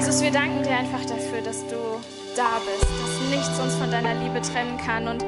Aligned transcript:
Jesus, 0.00 0.22
wir 0.22 0.30
danken 0.30 0.62
dir 0.62 0.78
einfach 0.78 1.04
dafür, 1.04 1.42
dass 1.44 1.60
du 1.66 1.76
da 2.34 2.58
bist, 2.64 2.90
dass 2.90 3.20
nichts 3.28 3.60
uns 3.60 3.74
von 3.74 3.90
deiner 3.90 4.14
Liebe 4.14 4.40
trennen 4.40 4.78
kann. 4.78 5.06
Und 5.06 5.22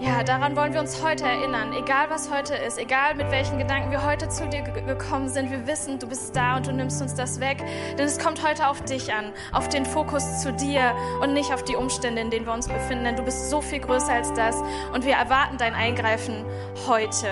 ja, 0.00 0.22
daran 0.22 0.56
wollen 0.56 0.72
wir 0.72 0.80
uns 0.80 1.02
heute 1.02 1.24
erinnern. 1.24 1.74
Egal 1.74 2.08
was 2.08 2.30
heute 2.30 2.54
ist, 2.54 2.78
egal 2.78 3.16
mit 3.16 3.30
welchen 3.30 3.58
Gedanken 3.58 3.90
wir 3.90 4.06
heute 4.06 4.30
zu 4.30 4.48
dir 4.48 4.62
gekommen 4.62 5.28
sind, 5.28 5.50
wir 5.50 5.66
wissen, 5.66 5.98
du 5.98 6.06
bist 6.06 6.34
da 6.34 6.56
und 6.56 6.66
du 6.66 6.72
nimmst 6.72 7.02
uns 7.02 7.16
das 7.16 7.38
weg. 7.38 7.62
Denn 7.98 8.06
es 8.06 8.18
kommt 8.18 8.42
heute 8.42 8.68
auf 8.68 8.80
dich 8.80 9.12
an, 9.12 9.26
auf 9.52 9.68
den 9.68 9.84
Fokus 9.84 10.40
zu 10.40 10.54
dir 10.54 10.94
und 11.20 11.34
nicht 11.34 11.52
auf 11.52 11.62
die 11.64 11.76
Umstände, 11.76 12.22
in 12.22 12.30
denen 12.30 12.46
wir 12.46 12.54
uns 12.54 12.66
befinden. 12.66 13.04
Denn 13.04 13.16
du 13.16 13.24
bist 13.24 13.50
so 13.50 13.60
viel 13.60 13.80
größer 13.80 14.14
als 14.14 14.32
das 14.32 14.56
und 14.94 15.04
wir 15.04 15.16
erwarten 15.16 15.58
dein 15.58 15.74
Eingreifen 15.74 16.46
heute. 16.86 17.28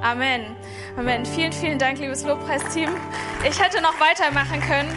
Amen. 0.00 0.54
Amen. 0.96 1.26
Vielen, 1.26 1.52
vielen 1.52 1.80
Dank, 1.80 1.98
liebes 1.98 2.22
Lobpreisteam. 2.22 2.90
Ich 3.48 3.60
hätte 3.60 3.82
noch 3.82 3.98
weitermachen 3.98 4.60
können. 4.60 4.96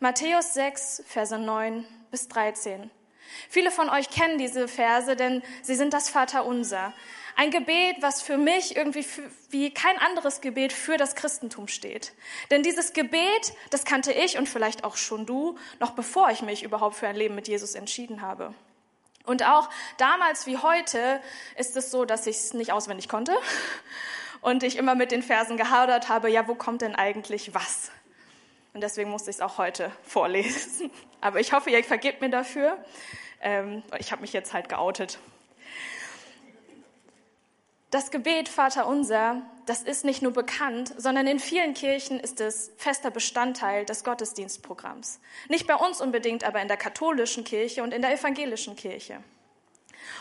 Matthäus 0.00 0.54
6, 0.54 1.04
Verse 1.06 1.38
9 1.38 1.86
bis 2.10 2.28
13. 2.28 2.90
Viele 3.48 3.70
von 3.70 3.88
euch 3.88 4.10
kennen 4.10 4.38
diese 4.38 4.68
Verse, 4.68 5.16
denn 5.16 5.42
sie 5.62 5.74
sind 5.74 5.94
das 5.94 6.08
Vaterunser. 6.08 6.92
Ein 7.36 7.50
Gebet, 7.50 7.96
was 8.00 8.22
für 8.22 8.36
mich 8.36 8.76
irgendwie 8.76 9.04
wie 9.50 9.72
kein 9.72 9.98
anderes 9.98 10.40
Gebet 10.40 10.72
für 10.72 10.96
das 10.96 11.16
Christentum 11.16 11.66
steht. 11.66 12.12
Denn 12.50 12.62
dieses 12.62 12.92
Gebet, 12.92 13.54
das 13.70 13.84
kannte 13.84 14.12
ich 14.12 14.38
und 14.38 14.48
vielleicht 14.48 14.84
auch 14.84 14.96
schon 14.96 15.26
du, 15.26 15.56
noch 15.80 15.92
bevor 15.92 16.30
ich 16.30 16.42
mich 16.42 16.62
überhaupt 16.62 16.96
für 16.96 17.08
ein 17.08 17.16
Leben 17.16 17.34
mit 17.34 17.48
Jesus 17.48 17.74
entschieden 17.74 18.20
habe. 18.20 18.54
Und 19.24 19.44
auch 19.44 19.70
damals 19.96 20.46
wie 20.46 20.58
heute 20.58 21.20
ist 21.56 21.76
es 21.76 21.90
so, 21.90 22.04
dass 22.04 22.26
ich 22.26 22.36
es 22.36 22.54
nicht 22.54 22.72
auswendig 22.72 23.08
konnte 23.08 23.34
und 24.40 24.62
ich 24.62 24.76
immer 24.76 24.94
mit 24.94 25.10
den 25.10 25.22
Versen 25.22 25.56
gehadert 25.56 26.08
habe, 26.08 26.30
ja, 26.30 26.46
wo 26.46 26.54
kommt 26.54 26.82
denn 26.82 26.94
eigentlich 26.94 27.54
was? 27.54 27.90
Und 28.74 28.82
deswegen 28.82 29.08
musste 29.08 29.30
ich 29.30 29.36
es 29.36 29.40
auch 29.40 29.56
heute 29.56 29.90
vorlesen. 30.02 30.90
Aber 31.20 31.40
ich 31.40 31.52
hoffe, 31.52 31.70
ihr 31.70 31.82
vergebt 31.84 32.20
mir 32.20 32.30
dafür. 32.30 32.76
Ähm, 33.40 33.82
ich 33.98 34.12
habe 34.12 34.20
mich 34.20 34.32
jetzt 34.32 34.52
halt 34.52 34.68
geoutet. 34.68 35.18
Das 37.90 38.10
Gebet 38.10 38.48
Vater 38.48 38.88
unser, 38.88 39.42
das 39.66 39.82
ist 39.82 40.04
nicht 40.04 40.20
nur 40.20 40.32
bekannt, 40.32 40.92
sondern 40.96 41.28
in 41.28 41.38
vielen 41.38 41.74
Kirchen 41.74 42.18
ist 42.18 42.40
es 42.40 42.72
fester 42.76 43.12
Bestandteil 43.12 43.84
des 43.84 44.02
Gottesdienstprogramms. 44.02 45.20
Nicht 45.48 45.68
bei 45.68 45.76
uns 45.76 46.00
unbedingt, 46.00 46.42
aber 46.42 46.60
in 46.60 46.66
der 46.66 46.76
katholischen 46.76 47.44
Kirche 47.44 47.84
und 47.84 47.94
in 47.94 48.02
der 48.02 48.12
evangelischen 48.12 48.74
Kirche. 48.74 49.22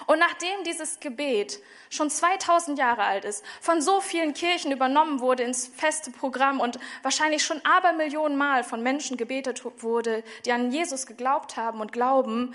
Und 0.08 0.20
nachdem 0.20 0.64
dieses 0.64 1.00
Gebet 1.00 1.60
schon 1.90 2.10
2000 2.10 2.78
Jahre 2.78 3.04
alt 3.04 3.26
ist, 3.26 3.44
von 3.62 3.82
so 3.82 4.02
vielen 4.02 4.34
Kirchen 4.34 4.72
übernommen 4.72 5.20
wurde 5.20 5.44
ins 5.44 5.68
feste 5.68 6.12
Programm 6.12 6.60
und 6.60 6.80
wahrscheinlich 7.02 7.44
schon 7.44 7.64
Abermillionen 7.66 8.38
Mal 8.38 8.64
von 8.64 8.82
Menschen 8.82 9.18
gebetet 9.18 9.64
wurde, 9.84 10.24
die 10.46 10.52
an 10.52 10.72
Jesus 10.72 11.06
geglaubt 11.06 11.58
haben 11.58 11.82
und 11.82 11.92
glauben, 11.92 12.54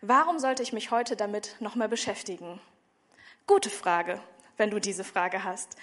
warum 0.00 0.38
sollte 0.38 0.62
ich 0.62 0.72
mich 0.72 0.90
heute 0.90 1.16
damit 1.16 1.56
noch 1.60 1.74
mehr 1.74 1.88
beschäftigen? 1.88 2.60
Gute 3.46 3.70
Frage, 3.70 4.20
wenn 4.56 4.70
du 4.70 4.78
diese 4.80 5.04
Frage 5.04 5.44
hast. 5.44 5.76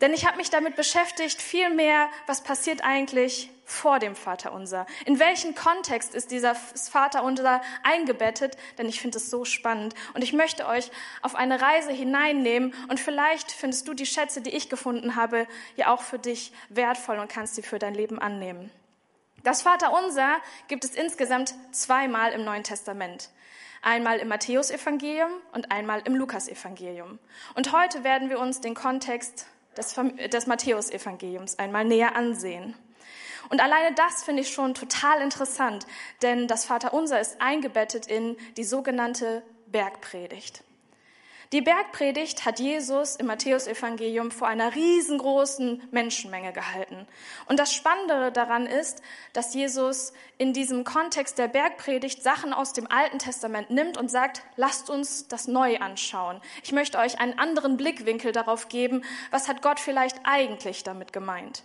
Denn 0.00 0.12
ich 0.12 0.26
habe 0.26 0.36
mich 0.36 0.50
damit 0.50 0.76
beschäftigt, 0.76 1.42
vielmehr, 1.42 2.08
was 2.26 2.42
passiert 2.42 2.84
eigentlich 2.84 3.50
vor 3.68 3.98
dem 3.98 4.16
Vaterunser? 4.16 4.86
In 5.04 5.18
welchen 5.18 5.54
Kontext 5.54 6.14
ist 6.14 6.30
dieser 6.30 6.54
Vaterunser 6.54 7.60
eingebettet? 7.82 8.56
Denn 8.78 8.88
ich 8.88 9.00
finde 9.00 9.18
es 9.18 9.30
so 9.30 9.44
spannend. 9.44 9.94
Und 10.14 10.22
ich 10.22 10.32
möchte 10.32 10.66
euch 10.66 10.90
auf 11.22 11.34
eine 11.34 11.60
Reise 11.60 11.92
hineinnehmen. 11.92 12.74
Und 12.88 12.98
vielleicht 12.98 13.52
findest 13.52 13.86
du 13.86 13.94
die 13.94 14.06
Schätze, 14.06 14.40
die 14.40 14.50
ich 14.50 14.68
gefunden 14.68 15.16
habe, 15.16 15.46
ja 15.76 15.92
auch 15.92 16.02
für 16.02 16.18
dich 16.18 16.52
wertvoll 16.70 17.18
und 17.18 17.30
kannst 17.30 17.54
sie 17.54 17.62
für 17.62 17.78
dein 17.78 17.94
Leben 17.94 18.18
annehmen. 18.18 18.70
Das 19.44 19.62
Vaterunser 19.62 20.36
gibt 20.66 20.84
es 20.84 20.94
insgesamt 20.94 21.54
zweimal 21.70 22.32
im 22.32 22.44
Neuen 22.44 22.64
Testament. 22.64 23.30
Einmal 23.82 24.18
im 24.18 24.28
Matthäusevangelium 24.28 25.30
und 25.52 25.70
einmal 25.70 26.02
im 26.04 26.16
Lukasevangelium. 26.16 27.18
Und 27.54 27.72
heute 27.72 28.02
werden 28.02 28.28
wir 28.30 28.40
uns 28.40 28.60
den 28.60 28.74
Kontext 28.74 29.46
des, 29.76 29.94
des 30.32 30.46
Matthäusevangeliums 30.46 31.58
einmal 31.58 31.84
näher 31.84 32.16
ansehen. 32.16 32.74
Und 33.48 33.60
alleine 33.60 33.94
das 33.94 34.22
finde 34.24 34.42
ich 34.42 34.52
schon 34.52 34.74
total 34.74 35.20
interessant, 35.20 35.86
denn 36.22 36.48
das 36.48 36.64
Vaterunser 36.64 37.20
ist 37.20 37.40
eingebettet 37.40 38.06
in 38.06 38.36
die 38.56 38.64
sogenannte 38.64 39.42
Bergpredigt. 39.66 40.62
Die 41.52 41.62
Bergpredigt 41.62 42.44
hat 42.44 42.60
Jesus 42.60 43.16
im 43.16 43.24
Matthäusevangelium 43.24 44.30
vor 44.30 44.48
einer 44.48 44.74
riesengroßen 44.74 45.82
Menschenmenge 45.90 46.52
gehalten. 46.52 47.06
Und 47.46 47.58
das 47.58 47.72
Spannende 47.72 48.30
daran 48.30 48.66
ist, 48.66 49.00
dass 49.32 49.54
Jesus 49.54 50.12
in 50.36 50.52
diesem 50.52 50.84
Kontext 50.84 51.38
der 51.38 51.48
Bergpredigt 51.48 52.22
Sachen 52.22 52.52
aus 52.52 52.74
dem 52.74 52.86
Alten 52.90 53.18
Testament 53.18 53.70
nimmt 53.70 53.96
und 53.96 54.10
sagt, 54.10 54.42
lasst 54.56 54.90
uns 54.90 55.26
das 55.26 55.48
neu 55.48 55.78
anschauen. 55.78 56.42
Ich 56.62 56.72
möchte 56.72 56.98
euch 56.98 57.18
einen 57.18 57.38
anderen 57.38 57.78
Blickwinkel 57.78 58.32
darauf 58.32 58.68
geben, 58.68 59.02
was 59.30 59.48
hat 59.48 59.62
Gott 59.62 59.80
vielleicht 59.80 60.18
eigentlich 60.24 60.84
damit 60.84 61.14
gemeint. 61.14 61.62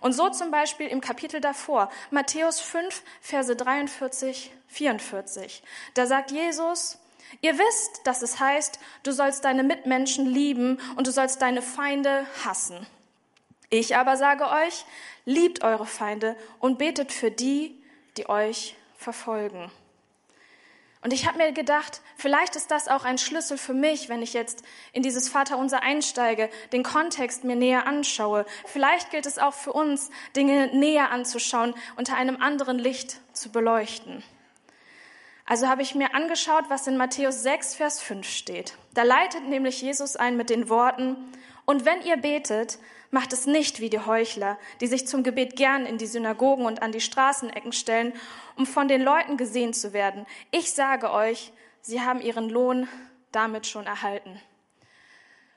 Und 0.00 0.12
so 0.12 0.28
zum 0.30 0.50
Beispiel 0.50 0.88
im 0.88 1.00
Kapitel 1.00 1.40
davor, 1.40 1.90
Matthäus 2.10 2.60
5, 2.60 3.02
Verse 3.20 3.54
43, 3.54 4.52
44. 4.68 5.62
Da 5.94 6.06
sagt 6.06 6.30
Jesus, 6.30 6.98
Ihr 7.40 7.58
wisst, 7.58 8.06
dass 8.06 8.20
es 8.20 8.40
heißt, 8.40 8.78
du 9.04 9.12
sollst 9.12 9.44
deine 9.44 9.62
Mitmenschen 9.62 10.26
lieben 10.26 10.78
und 10.96 11.06
du 11.06 11.12
sollst 11.12 11.40
deine 11.40 11.62
Feinde 11.62 12.26
hassen. 12.44 12.86
Ich 13.70 13.96
aber 13.96 14.18
sage 14.18 14.50
euch, 14.50 14.84
liebt 15.24 15.64
eure 15.64 15.86
Feinde 15.86 16.36
und 16.58 16.78
betet 16.78 17.10
für 17.10 17.30
die, 17.30 17.80
die 18.18 18.28
euch 18.28 18.76
verfolgen. 18.98 19.70
Und 21.02 21.12
ich 21.12 21.26
habe 21.26 21.38
mir 21.38 21.52
gedacht, 21.52 22.00
vielleicht 22.16 22.54
ist 22.54 22.70
das 22.70 22.86
auch 22.86 23.04
ein 23.04 23.18
Schlüssel 23.18 23.58
für 23.58 23.74
mich, 23.74 24.08
wenn 24.08 24.22
ich 24.22 24.34
jetzt 24.34 24.62
in 24.92 25.02
dieses 25.02 25.28
Vaterunser 25.28 25.82
einsteige, 25.82 26.48
den 26.72 26.84
Kontext 26.84 27.42
mir 27.42 27.56
näher 27.56 27.86
anschaue. 27.86 28.46
Vielleicht 28.66 29.10
gilt 29.10 29.26
es 29.26 29.38
auch 29.38 29.52
für 29.52 29.72
uns, 29.72 30.10
Dinge 30.36 30.68
näher 30.68 31.10
anzuschauen, 31.10 31.74
unter 31.96 32.16
einem 32.16 32.40
anderen 32.40 32.78
Licht 32.78 33.20
zu 33.32 33.50
beleuchten. 33.50 34.22
Also 35.44 35.66
habe 35.66 35.82
ich 35.82 35.96
mir 35.96 36.14
angeschaut, 36.14 36.66
was 36.68 36.86
in 36.86 36.96
Matthäus 36.96 37.42
6, 37.42 37.74
Vers 37.74 38.00
5 38.00 38.26
steht. 38.26 38.78
Da 38.94 39.02
leitet 39.02 39.48
nämlich 39.48 39.82
Jesus 39.82 40.14
ein 40.14 40.36
mit 40.36 40.50
den 40.50 40.68
Worten, 40.68 41.16
und 41.64 41.84
wenn 41.84 42.02
ihr 42.02 42.16
betet, 42.16 42.78
macht 43.12 43.32
es 43.34 43.46
nicht 43.46 43.78
wie 43.80 43.90
die 43.90 44.00
Heuchler, 44.00 44.58
die 44.80 44.86
sich 44.86 45.06
zum 45.06 45.22
Gebet 45.22 45.54
gern 45.54 45.84
in 45.86 45.98
die 45.98 46.06
Synagogen 46.06 46.64
und 46.64 46.82
an 46.82 46.92
die 46.92 47.00
Straßenecken 47.00 47.72
stellen, 47.72 48.14
um 48.56 48.66
von 48.66 48.88
den 48.88 49.02
Leuten 49.02 49.36
gesehen 49.36 49.74
zu 49.74 49.92
werden. 49.92 50.26
Ich 50.50 50.72
sage 50.72 51.12
euch, 51.12 51.52
sie 51.82 52.00
haben 52.00 52.22
ihren 52.22 52.48
Lohn 52.48 52.88
damit 53.30 53.66
schon 53.66 53.86
erhalten. 53.86 54.40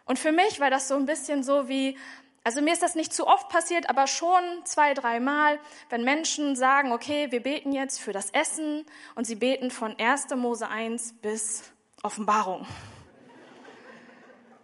Und 0.04 0.20
für 0.20 0.34
mich 0.34 0.60
war 0.60 0.70
das 0.70 0.90
so 0.90 0.96
ein 0.96 1.06
bisschen 1.06 1.44
so 1.44 1.70
wie, 1.70 1.98
also 2.44 2.62
mir 2.62 2.74
ist 2.74 2.84
das 2.84 2.94
nicht 2.94 3.14
zu 3.14 3.26
oft 3.26 3.48
passiert, 3.48 3.90
aber 3.90 4.06
schon 4.06 4.44
zwei, 4.66 4.94
dreimal, 4.94 5.58
wenn 5.90 6.04
Menschen 6.04 6.58
sagen, 6.58 6.92
okay, 6.92 7.32
wir 7.32 7.42
beten 7.42 7.72
jetzt 7.72 8.02
für 8.02 8.12
das 8.12 8.32
Essen 8.32 8.86
und 9.16 9.26
sie 9.26 9.36
beten 9.36 9.72
von 9.72 9.98
1. 9.98 10.28
Mose 10.36 10.68
1 10.68 11.14
bis 11.22 11.64
Offenbarung. 12.04 12.68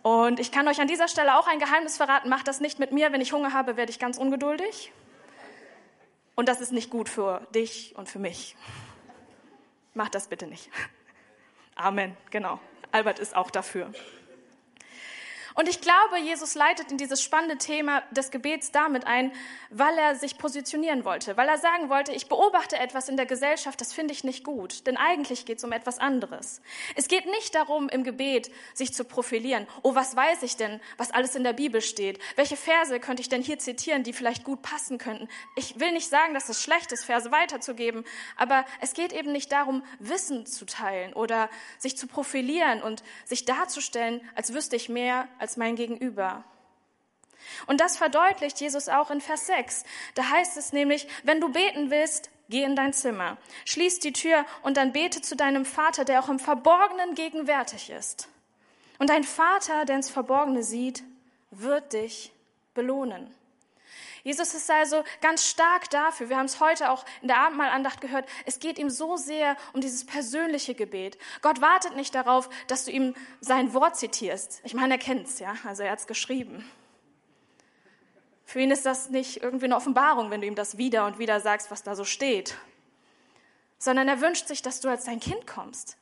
Und 0.03 0.39
ich 0.39 0.51
kann 0.51 0.67
euch 0.67 0.81
an 0.81 0.87
dieser 0.87 1.07
Stelle 1.07 1.37
auch 1.37 1.47
ein 1.47 1.59
Geheimnis 1.59 1.97
verraten, 1.97 2.29
macht 2.29 2.47
das 2.47 2.59
nicht 2.59 2.79
mit 2.79 2.91
mir. 2.91 3.11
Wenn 3.11 3.21
ich 3.21 3.33
Hunger 3.33 3.53
habe, 3.53 3.77
werde 3.77 3.91
ich 3.91 3.99
ganz 3.99 4.17
ungeduldig. 4.17 4.91
Und 6.35 6.49
das 6.49 6.61
ist 6.61 6.71
nicht 6.71 6.89
gut 6.89 7.09
für 7.09 7.45
dich 7.53 7.95
und 7.97 8.09
für 8.09 8.19
mich. 8.19 8.55
Macht 9.93 10.15
das 10.15 10.27
bitte 10.27 10.47
nicht. 10.47 10.69
Amen, 11.75 12.17
genau. 12.31 12.59
Albert 12.91 13.19
ist 13.19 13.35
auch 13.35 13.51
dafür. 13.51 13.91
Und 15.55 15.67
ich 15.67 15.81
glaube, 15.81 16.19
Jesus 16.19 16.55
leitet 16.55 16.91
in 16.91 16.97
dieses 16.97 17.21
spannende 17.21 17.57
Thema 17.57 18.03
des 18.11 18.31
Gebets 18.31 18.71
damit 18.71 19.05
ein, 19.05 19.31
weil 19.69 19.97
er 19.97 20.15
sich 20.15 20.37
positionieren 20.37 21.05
wollte, 21.05 21.37
weil 21.37 21.47
er 21.47 21.57
sagen 21.57 21.89
wollte, 21.89 22.11
ich 22.13 22.27
beobachte 22.27 22.77
etwas 22.77 23.09
in 23.09 23.17
der 23.17 23.25
Gesellschaft, 23.25 23.81
das 23.81 23.93
finde 23.93 24.13
ich 24.13 24.23
nicht 24.23 24.43
gut, 24.43 24.87
denn 24.87 24.97
eigentlich 24.97 25.45
geht 25.45 25.57
es 25.57 25.63
um 25.63 25.71
etwas 25.71 25.99
anderes. 25.99 26.61
Es 26.95 27.07
geht 27.07 27.25
nicht 27.25 27.55
darum, 27.55 27.89
im 27.89 28.03
Gebet 28.03 28.51
sich 28.73 28.93
zu 28.93 29.03
profilieren. 29.03 29.67
Oh, 29.83 29.95
was 29.95 30.15
weiß 30.15 30.43
ich 30.43 30.57
denn, 30.57 30.79
was 30.97 31.11
alles 31.11 31.35
in 31.35 31.43
der 31.43 31.53
Bibel 31.53 31.81
steht? 31.81 32.19
Welche 32.35 32.57
Verse 32.57 32.99
könnte 32.99 33.21
ich 33.21 33.29
denn 33.29 33.41
hier 33.41 33.59
zitieren, 33.59 34.03
die 34.03 34.13
vielleicht 34.13 34.43
gut 34.43 34.61
passen 34.61 34.97
könnten? 34.97 35.27
Ich 35.55 35.79
will 35.79 35.91
nicht 35.91 36.09
sagen, 36.09 36.33
dass 36.33 36.49
es 36.49 36.61
schlecht 36.61 36.91
ist, 36.91 37.03
Verse 37.03 37.31
weiterzugeben, 37.31 38.05
aber 38.37 38.65
es 38.79 38.93
geht 38.93 39.13
eben 39.13 39.31
nicht 39.31 39.51
darum, 39.51 39.83
Wissen 39.99 40.45
zu 40.45 40.65
teilen 40.65 41.13
oder 41.13 41.49
sich 41.77 41.97
zu 41.97 42.07
profilieren 42.07 42.81
und 42.81 43.03
sich 43.25 43.45
darzustellen, 43.45 44.21
als 44.35 44.53
wüsste 44.53 44.75
ich 44.75 44.89
mehr 44.89 45.27
als 45.41 45.57
mein 45.57 45.75
Gegenüber. 45.75 46.43
Und 47.65 47.81
das 47.81 47.97
verdeutlicht 47.97 48.61
Jesus 48.61 48.87
auch 48.87 49.11
in 49.11 49.19
Vers 49.19 49.47
6. 49.47 49.83
Da 50.13 50.29
heißt 50.29 50.57
es 50.57 50.73
nämlich, 50.73 51.07
wenn 51.23 51.41
du 51.41 51.51
beten 51.51 51.89
willst, 51.89 52.29
geh 52.49 52.63
in 52.63 52.75
dein 52.75 52.93
Zimmer, 52.93 53.37
schließ 53.65 53.99
die 53.99 54.13
Tür 54.13 54.45
und 54.61 54.77
dann 54.77 54.91
bete 54.91 55.21
zu 55.21 55.35
deinem 55.35 55.65
Vater, 55.65 56.05
der 56.05 56.23
auch 56.23 56.29
im 56.29 56.39
Verborgenen 56.39 57.15
gegenwärtig 57.15 57.89
ist. 57.89 58.29
Und 58.99 59.09
dein 59.09 59.23
Vater, 59.23 59.85
der 59.85 59.95
ins 59.95 60.11
Verborgene 60.11 60.61
sieht, 60.61 61.03
wird 61.49 61.93
dich 61.93 62.31
belohnen. 62.73 63.33
Jesus 64.23 64.53
ist 64.53 64.69
also 64.69 65.03
ganz 65.21 65.47
stark 65.47 65.89
dafür. 65.89 66.29
Wir 66.29 66.37
haben 66.37 66.45
es 66.45 66.59
heute 66.59 66.91
auch 66.91 67.05
in 67.21 67.27
der 67.27 67.37
Abendmahlandacht 67.37 68.01
gehört. 68.01 68.27
Es 68.45 68.59
geht 68.59 68.77
ihm 68.77 68.89
so 68.89 69.17
sehr 69.17 69.57
um 69.73 69.81
dieses 69.81 70.05
persönliche 70.05 70.75
Gebet. 70.75 71.17
Gott 71.41 71.61
wartet 71.61 71.95
nicht 71.95 72.13
darauf, 72.13 72.49
dass 72.67 72.85
du 72.85 72.91
ihm 72.91 73.15
sein 73.39 73.73
Wort 73.73 73.97
zitierst. 73.97 74.61
Ich 74.63 74.73
meine, 74.73 74.95
er 74.95 74.99
kennt's, 74.99 75.39
ja. 75.39 75.55
Also 75.65 75.83
er 75.83 75.91
hat's 75.91 76.07
geschrieben. 76.07 76.69
Für 78.45 78.59
ihn 78.59 78.71
ist 78.71 78.85
das 78.85 79.09
nicht 79.09 79.41
irgendwie 79.41 79.65
eine 79.65 79.77
Offenbarung, 79.77 80.29
wenn 80.29 80.41
du 80.41 80.47
ihm 80.47 80.55
das 80.55 80.77
wieder 80.77 81.05
und 81.05 81.19
wieder 81.19 81.39
sagst, 81.39 81.71
was 81.71 81.83
da 81.83 81.95
so 81.95 82.03
steht. 82.03 82.57
Sondern 83.77 84.07
er 84.07 84.21
wünscht 84.21 84.47
sich, 84.47 84.61
dass 84.61 84.81
du 84.81 84.89
als 84.89 85.05
sein 85.05 85.19
Kind 85.19 85.47
kommst. 85.47 85.97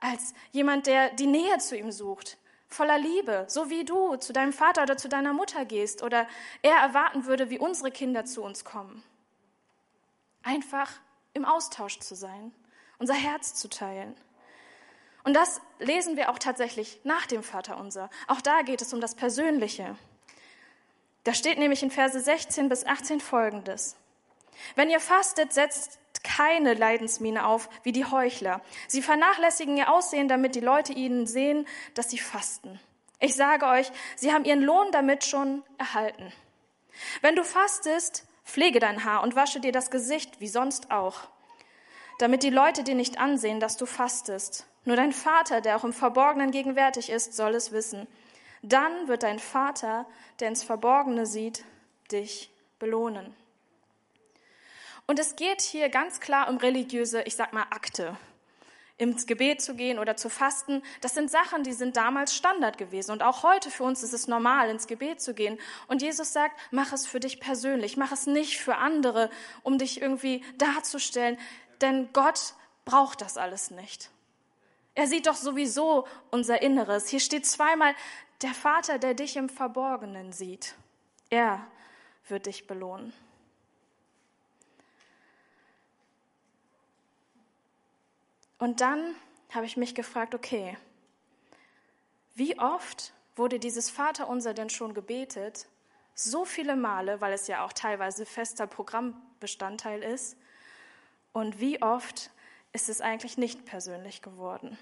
Als 0.00 0.34
jemand, 0.50 0.86
der 0.86 1.10
die 1.10 1.26
Nähe 1.26 1.56
zu 1.58 1.76
ihm 1.76 1.92
sucht, 1.92 2.36
voller 2.74 2.98
Liebe, 2.98 3.46
so 3.48 3.70
wie 3.70 3.84
du 3.84 4.16
zu 4.16 4.32
deinem 4.32 4.52
Vater 4.52 4.82
oder 4.82 4.96
zu 4.96 5.08
deiner 5.08 5.32
Mutter 5.32 5.64
gehst 5.64 6.02
oder 6.02 6.26
er 6.62 6.76
erwarten 6.76 7.24
würde, 7.24 7.48
wie 7.50 7.58
unsere 7.58 7.90
Kinder 7.90 8.24
zu 8.24 8.42
uns 8.42 8.64
kommen. 8.64 9.02
Einfach 10.42 10.90
im 11.32 11.44
Austausch 11.44 12.00
zu 12.00 12.14
sein, 12.14 12.52
unser 12.98 13.14
Herz 13.14 13.54
zu 13.54 13.68
teilen. 13.68 14.14
Und 15.24 15.34
das 15.34 15.60
lesen 15.78 16.16
wir 16.16 16.30
auch 16.30 16.38
tatsächlich 16.38 17.00
nach 17.04 17.26
dem 17.26 17.42
Vater 17.42 17.78
unser. 17.78 18.10
Auch 18.28 18.42
da 18.42 18.62
geht 18.62 18.82
es 18.82 18.92
um 18.92 19.00
das 19.00 19.14
Persönliche. 19.14 19.96
Da 21.24 21.32
steht 21.32 21.58
nämlich 21.58 21.82
in 21.82 21.90
Verse 21.90 22.20
16 22.20 22.68
bis 22.68 22.84
18 22.84 23.20
folgendes. 23.20 23.96
Wenn 24.76 24.90
ihr 24.90 25.00
fastet, 25.00 25.52
setzt 25.52 25.98
keine 26.24 26.74
Leidensmiene 26.74 27.46
auf 27.46 27.68
wie 27.84 27.92
die 27.92 28.04
Heuchler. 28.04 28.60
Sie 28.88 29.02
vernachlässigen 29.02 29.76
ihr 29.76 29.92
Aussehen, 29.92 30.26
damit 30.26 30.56
die 30.56 30.60
Leute 30.60 30.92
ihnen 30.92 31.26
sehen, 31.26 31.66
dass 31.94 32.10
sie 32.10 32.18
fasten. 32.18 32.80
Ich 33.20 33.36
sage 33.36 33.66
euch, 33.66 33.92
sie 34.16 34.32
haben 34.32 34.44
ihren 34.44 34.62
Lohn 34.62 34.90
damit 34.90 35.24
schon 35.24 35.62
erhalten. 35.78 36.32
Wenn 37.20 37.36
du 37.36 37.44
fastest, 37.44 38.26
pflege 38.44 38.80
dein 38.80 39.04
Haar 39.04 39.22
und 39.22 39.36
wasche 39.36 39.60
dir 39.60 39.72
das 39.72 39.90
Gesicht 39.90 40.40
wie 40.40 40.48
sonst 40.48 40.90
auch, 40.90 41.28
damit 42.18 42.42
die 42.42 42.50
Leute 42.50 42.82
dir 42.82 42.94
nicht 42.94 43.18
ansehen, 43.18 43.60
dass 43.60 43.76
du 43.76 43.86
fastest. 43.86 44.66
Nur 44.84 44.96
dein 44.96 45.12
Vater, 45.12 45.60
der 45.60 45.76
auch 45.76 45.84
im 45.84 45.92
Verborgenen 45.92 46.50
gegenwärtig 46.50 47.10
ist, 47.10 47.34
soll 47.34 47.54
es 47.54 47.72
wissen. 47.72 48.06
Dann 48.62 49.08
wird 49.08 49.22
dein 49.22 49.38
Vater, 49.38 50.06
der 50.40 50.48
ins 50.48 50.62
Verborgene 50.62 51.26
sieht, 51.26 51.64
dich 52.10 52.50
belohnen. 52.78 53.34
Und 55.06 55.18
es 55.18 55.36
geht 55.36 55.60
hier 55.60 55.88
ganz 55.88 56.20
klar 56.20 56.48
um 56.48 56.56
religiöse, 56.56 57.22
ich 57.22 57.36
sag 57.36 57.52
mal, 57.52 57.66
Akte. 57.70 58.16
Ins 58.96 59.26
Gebet 59.26 59.60
zu 59.60 59.74
gehen 59.74 59.98
oder 59.98 60.16
zu 60.16 60.30
fasten, 60.30 60.80
das 61.00 61.14
sind 61.14 61.28
Sachen, 61.28 61.64
die 61.64 61.72
sind 61.72 61.96
damals 61.96 62.34
Standard 62.34 62.78
gewesen. 62.78 63.10
Und 63.10 63.24
auch 63.24 63.42
heute 63.42 63.70
für 63.70 63.82
uns 63.82 64.04
ist 64.04 64.12
es 64.12 64.28
normal, 64.28 64.70
ins 64.70 64.86
Gebet 64.86 65.20
zu 65.20 65.34
gehen. 65.34 65.58
Und 65.88 66.00
Jesus 66.00 66.32
sagt, 66.32 66.58
mach 66.70 66.92
es 66.92 67.04
für 67.04 67.18
dich 67.18 67.40
persönlich, 67.40 67.96
mach 67.96 68.12
es 68.12 68.26
nicht 68.26 68.60
für 68.60 68.76
andere, 68.76 69.30
um 69.64 69.78
dich 69.78 70.00
irgendwie 70.00 70.44
darzustellen. 70.58 71.38
Denn 71.80 72.08
Gott 72.12 72.54
braucht 72.84 73.20
das 73.20 73.36
alles 73.36 73.72
nicht. 73.72 74.10
Er 74.94 75.08
sieht 75.08 75.26
doch 75.26 75.34
sowieso 75.34 76.06
unser 76.30 76.62
Inneres. 76.62 77.08
Hier 77.08 77.20
steht 77.20 77.46
zweimal, 77.46 77.94
der 78.42 78.54
Vater, 78.54 78.98
der 78.98 79.14
dich 79.14 79.36
im 79.36 79.48
Verborgenen 79.48 80.32
sieht. 80.32 80.76
Er 81.30 81.66
wird 82.28 82.46
dich 82.46 82.68
belohnen. 82.68 83.12
Und 88.64 88.80
dann 88.80 89.14
habe 89.50 89.66
ich 89.66 89.76
mich 89.76 89.94
gefragt, 89.94 90.34
okay, 90.34 90.78
wie 92.34 92.58
oft 92.58 93.12
wurde 93.36 93.58
dieses 93.58 93.90
Vaterunser 93.90 94.54
denn 94.54 94.70
schon 94.70 94.94
gebetet? 94.94 95.66
So 96.14 96.46
viele 96.46 96.74
Male, 96.74 97.20
weil 97.20 97.34
es 97.34 97.46
ja 97.46 97.62
auch 97.62 97.74
teilweise 97.74 98.24
fester 98.24 98.66
Programmbestandteil 98.66 100.02
ist. 100.02 100.38
Und 101.34 101.60
wie 101.60 101.82
oft 101.82 102.30
ist 102.72 102.88
es 102.88 103.02
eigentlich 103.02 103.36
nicht 103.36 103.66
persönlich 103.66 104.22
geworden? 104.22 104.78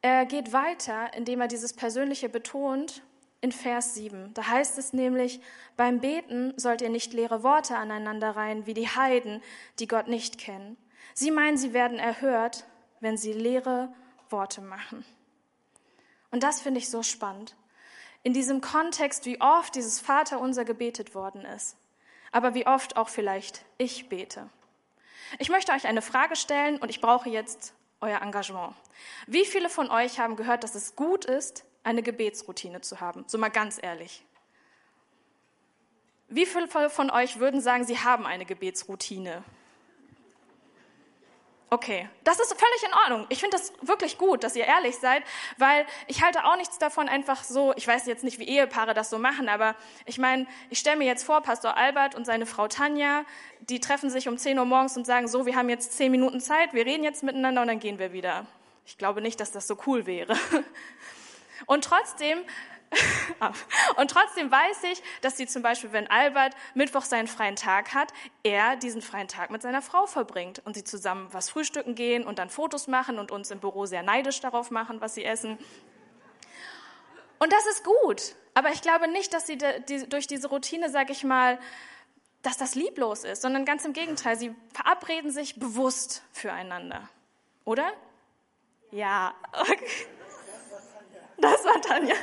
Er 0.00 0.26
geht 0.26 0.52
weiter, 0.52 1.14
indem 1.14 1.40
er 1.40 1.46
dieses 1.46 1.72
Persönliche 1.72 2.28
betont 2.28 3.04
in 3.42 3.52
Vers 3.52 3.94
7. 3.94 4.32
Da 4.32 4.46
heißt 4.46 4.78
es 4.78 4.94
nämlich, 4.94 5.40
beim 5.76 6.00
Beten 6.00 6.54
sollt 6.56 6.80
ihr 6.80 6.88
nicht 6.88 7.12
leere 7.12 7.42
Worte 7.42 7.76
aneinander 7.76 8.30
reihen, 8.30 8.64
wie 8.66 8.72
die 8.72 8.88
Heiden, 8.88 9.42
die 9.78 9.88
Gott 9.88 10.08
nicht 10.08 10.38
kennen. 10.38 10.78
Sie 11.12 11.30
meinen, 11.30 11.58
sie 11.58 11.74
werden 11.74 11.98
erhört, 11.98 12.64
wenn 13.00 13.18
sie 13.18 13.32
leere 13.32 13.92
Worte 14.30 14.62
machen. 14.62 15.04
Und 16.30 16.42
das 16.44 16.62
finde 16.62 16.78
ich 16.78 16.88
so 16.88 17.02
spannend. 17.02 17.56
In 18.22 18.32
diesem 18.32 18.60
Kontext, 18.60 19.26
wie 19.26 19.40
oft 19.40 19.74
dieses 19.74 19.98
Vaterunser 20.00 20.64
gebetet 20.64 21.14
worden 21.14 21.44
ist, 21.44 21.76
aber 22.30 22.54
wie 22.54 22.66
oft 22.66 22.96
auch 22.96 23.08
vielleicht 23.08 23.64
ich 23.76 24.08
bete. 24.08 24.48
Ich 25.40 25.48
möchte 25.48 25.72
euch 25.72 25.86
eine 25.86 26.00
Frage 26.00 26.36
stellen 26.36 26.78
und 26.78 26.90
ich 26.90 27.00
brauche 27.00 27.28
jetzt 27.28 27.74
euer 28.00 28.22
Engagement. 28.22 28.74
Wie 29.26 29.44
viele 29.44 29.68
von 29.68 29.90
euch 29.90 30.20
haben 30.20 30.36
gehört, 30.36 30.62
dass 30.62 30.76
es 30.76 30.94
gut 30.94 31.24
ist, 31.24 31.64
eine 31.84 32.02
Gebetsroutine 32.02 32.80
zu 32.80 33.00
haben? 33.00 33.24
So 33.26 33.38
mal 33.38 33.48
ganz 33.48 33.78
ehrlich. 33.82 34.24
Wie 36.28 36.46
viele 36.46 36.68
von 36.68 37.10
euch 37.10 37.38
würden 37.38 37.60
sagen, 37.60 37.84
sie 37.84 37.98
haben 37.98 38.26
eine 38.26 38.46
Gebetsroutine? 38.46 39.44
Okay, 41.72 42.06
das 42.22 42.38
ist 42.38 42.52
völlig 42.52 42.82
in 42.82 42.92
Ordnung. 42.92 43.26
Ich 43.30 43.40
finde 43.40 43.56
das 43.56 43.72
wirklich 43.80 44.18
gut, 44.18 44.44
dass 44.44 44.54
ihr 44.54 44.66
ehrlich 44.66 44.98
seid, 44.98 45.22
weil 45.56 45.86
ich 46.06 46.22
halte 46.22 46.44
auch 46.44 46.56
nichts 46.56 46.76
davon 46.76 47.08
einfach 47.08 47.42
so, 47.44 47.72
ich 47.76 47.88
weiß 47.88 48.04
jetzt 48.04 48.24
nicht, 48.24 48.38
wie 48.38 48.46
Ehepaare 48.46 48.92
das 48.92 49.08
so 49.08 49.18
machen, 49.18 49.48
aber 49.48 49.74
ich 50.04 50.18
meine, 50.18 50.46
ich 50.68 50.80
stelle 50.80 50.98
mir 50.98 51.06
jetzt 51.06 51.24
vor, 51.24 51.40
Pastor 51.40 51.78
Albert 51.78 52.14
und 52.14 52.26
seine 52.26 52.44
Frau 52.44 52.68
Tanja, 52.68 53.24
die 53.60 53.80
treffen 53.80 54.10
sich 54.10 54.28
um 54.28 54.36
10 54.36 54.58
Uhr 54.58 54.66
morgens 54.66 54.98
und 54.98 55.06
sagen, 55.06 55.28
so, 55.28 55.46
wir 55.46 55.56
haben 55.56 55.70
jetzt 55.70 55.94
10 55.94 56.10
Minuten 56.10 56.42
Zeit, 56.42 56.74
wir 56.74 56.84
reden 56.84 57.04
jetzt 57.04 57.22
miteinander 57.22 57.62
und 57.62 57.68
dann 57.68 57.80
gehen 57.80 57.98
wir 57.98 58.12
wieder. 58.12 58.44
Ich 58.84 58.98
glaube 58.98 59.22
nicht, 59.22 59.40
dass 59.40 59.50
das 59.50 59.66
so 59.66 59.78
cool 59.86 60.04
wäre. 60.04 60.36
Und 61.66 61.84
trotzdem, 61.84 62.38
und 63.96 64.10
trotzdem 64.10 64.50
weiß 64.50 64.84
ich, 64.92 65.02
dass 65.20 65.36
sie 65.36 65.46
zum 65.46 65.62
Beispiel, 65.62 65.92
wenn 65.92 66.08
Albert 66.08 66.54
Mittwoch 66.74 67.02
seinen 67.02 67.28
freien 67.28 67.56
Tag 67.56 67.94
hat, 67.94 68.12
er 68.42 68.76
diesen 68.76 69.02
freien 69.02 69.28
Tag 69.28 69.50
mit 69.50 69.62
seiner 69.62 69.82
Frau 69.82 70.06
verbringt 70.06 70.60
und 70.64 70.74
sie 70.74 70.84
zusammen 70.84 71.28
was 71.32 71.50
frühstücken 71.50 71.94
gehen 71.94 72.24
und 72.24 72.38
dann 72.38 72.50
Fotos 72.50 72.86
machen 72.86 73.18
und 73.18 73.30
uns 73.30 73.50
im 73.50 73.60
Büro 73.60 73.86
sehr 73.86 74.02
neidisch 74.02 74.40
darauf 74.40 74.70
machen, 74.70 75.00
was 75.00 75.14
sie 75.14 75.24
essen. 75.24 75.58
Und 77.38 77.52
das 77.52 77.66
ist 77.66 77.84
gut. 77.84 78.34
Aber 78.54 78.70
ich 78.70 78.82
glaube 78.82 79.08
nicht, 79.08 79.32
dass 79.32 79.46
sie 79.46 79.58
durch 80.08 80.26
diese 80.26 80.48
Routine, 80.48 80.90
sag 80.90 81.10
ich 81.10 81.24
mal, 81.24 81.58
dass 82.42 82.56
das 82.56 82.74
lieblos 82.74 83.24
ist, 83.24 83.42
sondern 83.42 83.64
ganz 83.64 83.84
im 83.84 83.92
Gegenteil. 83.92 84.36
Sie 84.36 84.54
verabreden 84.74 85.30
sich 85.30 85.58
bewusst 85.58 86.22
füreinander. 86.32 87.08
Oder? 87.64 87.92
Ja. 88.90 89.34
Okay. 89.52 90.06
Das 91.42 91.64
war 91.64 91.80
Tanja. 91.82 92.14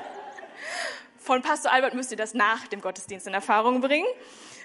Von 1.18 1.42
Pastor 1.42 1.74
Albert 1.74 1.94
müsst 1.94 2.10
ihr 2.10 2.18
das 2.18 2.34
nach 2.34 2.68
dem 2.68 2.80
Gottesdienst 2.80 3.28
in 3.28 3.34
Erfahrung 3.34 3.82
bringen, 3.82 4.08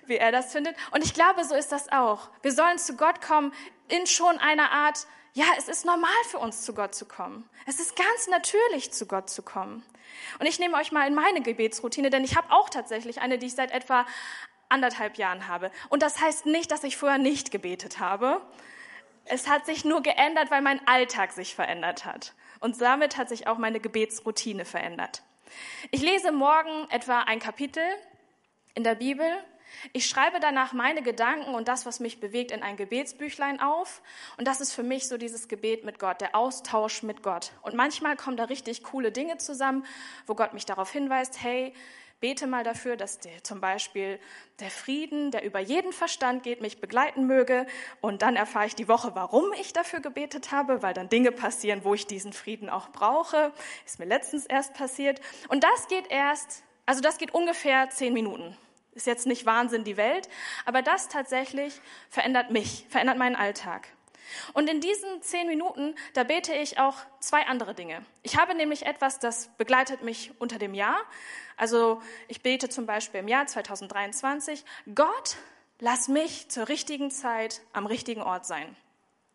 wie 0.07 0.17
er 0.17 0.31
das 0.31 0.53
findet. 0.53 0.77
Und 0.93 1.05
ich 1.05 1.13
glaube, 1.13 1.45
so 1.45 1.57
ist 1.57 1.73
das 1.73 1.91
auch. 1.91 2.31
Wir 2.41 2.53
sollen 2.53 2.79
zu 2.79 2.97
Gott 2.97 3.21
kommen 3.21 3.53
in 3.89 4.07
schon 4.07 4.39
einer 4.39 4.71
Art, 4.71 5.09
ja, 5.33 5.45
es 5.59 5.69
ist 5.69 5.85
normal 5.85 6.09
für 6.31 6.39
uns 6.39 6.63
zu 6.63 6.73
Gott 6.73 6.95
zu 6.95 7.05
kommen. 7.05 7.51
Es 7.67 7.81
ist 7.81 7.97
ganz 7.97 8.29
natürlich 8.29 8.93
zu 8.93 9.07
Gott 9.07 9.29
zu 9.29 9.43
kommen. 9.43 9.85
Und 10.39 10.47
ich 10.47 10.61
nehme 10.61 10.77
euch 10.77 10.93
mal 10.93 11.09
in 11.09 11.17
meine 11.17 11.43
Gebetsroutine, 11.43 12.09
denn 12.09 12.23
ich 12.23 12.37
habe 12.37 12.53
auch 12.53 12.71
tatsächlich 12.71 13.21
eine, 13.21 13.39
die 13.39 13.47
ich 13.47 13.57
seit 13.57 13.73
etwa 13.73 14.07
anderthalb 14.69 15.19
Jahren 15.19 15.49
habe. 15.49 15.73
Und 15.89 16.03
das 16.05 16.21
heißt 16.21 16.47
nicht, 16.47 16.71
dass 16.71 16.85
ich 16.85 16.97
vorher 16.97 17.19
nicht 17.19 17.51
gebetet 17.51 17.99
habe. 17.99 18.41
Es 19.25 19.49
hat 19.49 19.67
sich 19.67 19.85
nur 19.85 20.01
geändert, 20.01 20.53
weil 20.53 20.63
mein 20.63 20.87
Alltag 20.87 21.33
sich 21.33 21.57
verändert 21.57 22.05
hat. 22.05 22.35
Und 22.65 22.81
damit 22.81 23.19
hat 23.19 23.29
sich 23.29 23.47
auch 23.47 23.59
meine 23.59 23.79
Gebetsroutine 23.79 24.65
verändert. 24.65 25.23
Ich 25.91 26.01
lese 26.01 26.33
morgen 26.33 26.89
etwa 26.89 27.21
ein 27.21 27.39
Kapitel 27.39 27.83
in 28.75 28.85
der 28.85 28.95
Bibel. 28.95 29.27
Ich 29.93 30.07
schreibe 30.07 30.41
danach 30.41 30.73
meine 30.73 31.03
Gedanken 31.03 31.55
und 31.55 31.69
das, 31.69 31.85
was 31.85 32.01
mich 32.01 32.21
bewegt, 32.21 32.53
in 32.53 32.63
ein 32.63 32.79
Gebetsbüchlein 32.79 33.61
auf. 33.61 34.01
Und 34.39 34.49
das 34.49 34.63
ist 34.63 34.73
für 34.73 34.83
mich 34.83 35.09
so 35.09 35.19
dieses 35.19 35.49
Gebet 35.49 35.85
mit 35.85 35.99
Gott, 35.99 36.23
der 36.23 36.35
Austausch 36.35 37.03
mit 37.03 37.23
Gott. 37.23 37.53
Und 37.61 37.75
manchmal 37.75 38.17
kommen 38.17 38.39
da 38.39 38.45
richtig 38.45 38.83
coole 38.83 39.13
Dinge 39.13 39.37
zusammen, 39.37 39.85
wo 40.27 40.35
Gott 40.35 40.55
mich 40.55 40.65
darauf 40.65 40.91
hinweist, 40.91 41.43
hey, 41.43 41.75
bete 42.21 42.47
mal 42.47 42.65
dafür, 42.65 42.97
dass 42.97 43.19
der, 43.19 43.43
zum 43.45 43.61
Beispiel 43.61 44.19
der 44.61 44.71
Frieden, 44.71 45.31
der 45.31 45.45
über 45.45 45.61
jeden 45.61 45.93
Verstand 45.93 46.43
geht, 46.43 46.61
mich 46.61 46.81
begleiten 46.81 47.27
möge. 47.27 47.67
Und 48.01 48.23
dann 48.23 48.37
erfahre 48.37 48.67
ich 48.67 48.75
die 48.75 48.89
Woche, 48.89 49.15
warum 49.15 49.53
ich 49.61 49.73
dafür 49.73 50.01
gebetet 50.01 50.53
habe, 50.53 50.83
weil 50.83 50.95
dann 50.95 51.09
Dinge 51.09 51.33
passieren, 51.33 51.85
wo 51.85 51.95
ich 51.95 52.07
diesen 52.07 52.33
Frieden 52.33 52.71
auch 52.71 52.89
brauche. 52.91 53.53
Ist 53.85 53.99
mir 53.99 54.07
letztens 54.07 54.47
erst 54.47 54.75
passiert. 54.75 55.21
Und 55.49 55.65
das 55.65 55.89
geht 55.89 56.11
erst, 56.11 56.63
also 56.87 57.01
das 57.01 57.19
geht 57.19 57.35
ungefähr 57.35 57.91
zehn 57.91 58.13
Minuten. 58.15 58.57
Ist 58.93 59.07
jetzt 59.07 59.27
nicht 59.27 59.45
Wahnsinn 59.45 59.83
die 59.85 59.97
Welt, 59.97 60.29
aber 60.65 60.81
das 60.81 61.09
tatsächlich 61.09 61.81
verändert 62.11 62.51
mich, 62.51 62.87
verändert 62.89 63.19
meinen 63.19 63.35
Alltag. 63.35 63.89
Und 64.53 64.69
in 64.69 64.81
diesen 64.81 65.23
zehn 65.23 65.47
Minuten, 65.47 65.95
da 66.15 66.25
bete 66.25 66.55
ich 66.55 66.79
auch 66.79 66.97
zwei 67.21 67.47
andere 67.47 67.75
Dinge. 67.75 68.05
Ich 68.23 68.37
habe 68.37 68.55
nämlich 68.55 68.87
etwas, 68.87 69.19
das 69.19 69.49
begleitet 69.57 70.03
mich 70.03 70.33
unter 70.39 70.59
dem 70.59 70.75
Jahr. 70.75 70.99
Also 71.57 72.03
ich 72.29 72.43
bete 72.43 72.69
zum 72.69 72.87
Beispiel 72.87 73.21
im 73.21 73.29
Jahr 73.29 73.47
2023, 73.47 74.65
Gott, 74.95 75.37
lass 75.79 76.09
mich 76.09 76.49
zur 76.49 76.69
richtigen 76.69 77.11
Zeit 77.11 77.61
am 77.73 77.87
richtigen 77.87 78.23
Ort 78.23 78.47
sein. 78.47 78.77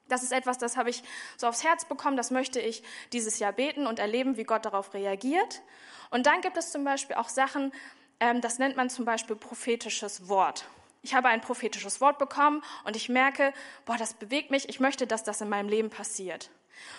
Das 0.08 0.24
ist 0.24 0.32
etwas, 0.32 0.58
das 0.58 0.76
habe 0.76 0.90
ich 0.90 1.04
so 1.38 1.48
aufs 1.48 1.64
Herz 1.64 1.86
bekommen, 1.86 2.18
das 2.18 2.32
möchte 2.32 2.60
ich 2.60 2.84
dieses 3.14 3.40
Jahr 3.40 3.54
beten 3.54 3.86
und 3.86 4.00
erleben, 4.00 4.38
wie 4.38 4.44
Gott 4.44 4.66
darauf 4.66 4.94
reagiert. 4.94 5.62
Und 6.10 6.26
dann 6.26 6.42
gibt 6.42 6.58
es 6.58 6.72
zum 6.72 6.84
Beispiel 6.84 7.16
auch 7.16 7.30
Sachen, 7.30 7.72
ähm, 8.20 8.42
das 8.42 8.58
nennt 8.58 8.76
man 8.76 8.90
zum 8.90 9.06
Beispiel 9.06 9.36
prophetisches 9.36 10.28
Wort. 10.28 10.66
Ich 11.02 11.14
habe 11.14 11.30
ein 11.30 11.42
prophetisches 11.42 12.02
Wort 12.02 12.18
bekommen 12.18 12.62
und 12.84 12.96
ich 12.96 13.10
merke, 13.10 13.54
boah, 13.86 13.98
das 13.98 14.14
bewegt 14.14 14.52
mich, 14.52 14.68
ich 14.68 14.80
möchte, 14.80 15.08
dass 15.08 15.24
das 15.24 15.42
in 15.42 15.50
meinem 15.50 15.70
Leben 15.70 15.90
passiert. 15.90 16.50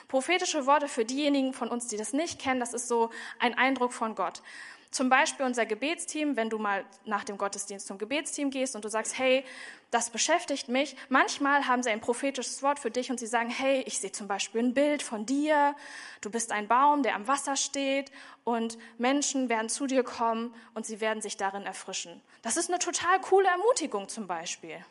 Prophetische 0.08 0.66
Worte 0.66 0.88
für 0.88 1.04
diejenigen 1.04 1.52
von 1.52 1.68
uns, 1.68 1.86
die 1.86 1.96
das 1.96 2.12
nicht 2.12 2.38
kennen, 2.38 2.60
das 2.60 2.74
ist 2.74 2.88
so 2.88 3.10
ein 3.38 3.54
Eindruck 3.54 3.92
von 3.92 4.14
Gott. 4.14 4.42
Zum 4.90 5.08
Beispiel 5.08 5.46
unser 5.46 5.66
Gebetsteam, 5.66 6.36
wenn 6.36 6.50
du 6.50 6.58
mal 6.58 6.84
nach 7.04 7.22
dem 7.22 7.38
Gottesdienst 7.38 7.86
zum 7.86 7.96
Gebetsteam 7.96 8.50
gehst 8.50 8.74
und 8.74 8.84
du 8.84 8.88
sagst, 8.88 9.16
hey, 9.16 9.44
das 9.92 10.10
beschäftigt 10.10 10.68
mich. 10.68 10.96
Manchmal 11.08 11.68
haben 11.68 11.84
sie 11.84 11.90
ein 11.90 12.00
prophetisches 12.00 12.60
Wort 12.64 12.80
für 12.80 12.90
dich 12.90 13.08
und 13.08 13.20
sie 13.20 13.28
sagen, 13.28 13.50
hey, 13.50 13.82
ich 13.86 14.00
sehe 14.00 14.10
zum 14.10 14.26
Beispiel 14.26 14.62
ein 14.62 14.74
Bild 14.74 15.04
von 15.04 15.26
dir. 15.26 15.76
Du 16.20 16.30
bist 16.30 16.50
ein 16.50 16.66
Baum, 16.66 17.04
der 17.04 17.14
am 17.14 17.28
Wasser 17.28 17.54
steht 17.54 18.10
und 18.42 18.78
Menschen 18.98 19.48
werden 19.48 19.68
zu 19.68 19.86
dir 19.86 20.02
kommen 20.02 20.52
und 20.74 20.86
sie 20.86 21.00
werden 21.00 21.22
sich 21.22 21.36
darin 21.36 21.66
erfrischen. 21.66 22.20
Das 22.42 22.56
ist 22.56 22.68
eine 22.68 22.80
total 22.80 23.20
coole 23.20 23.46
Ermutigung 23.46 24.08
zum 24.08 24.26
Beispiel. 24.26 24.84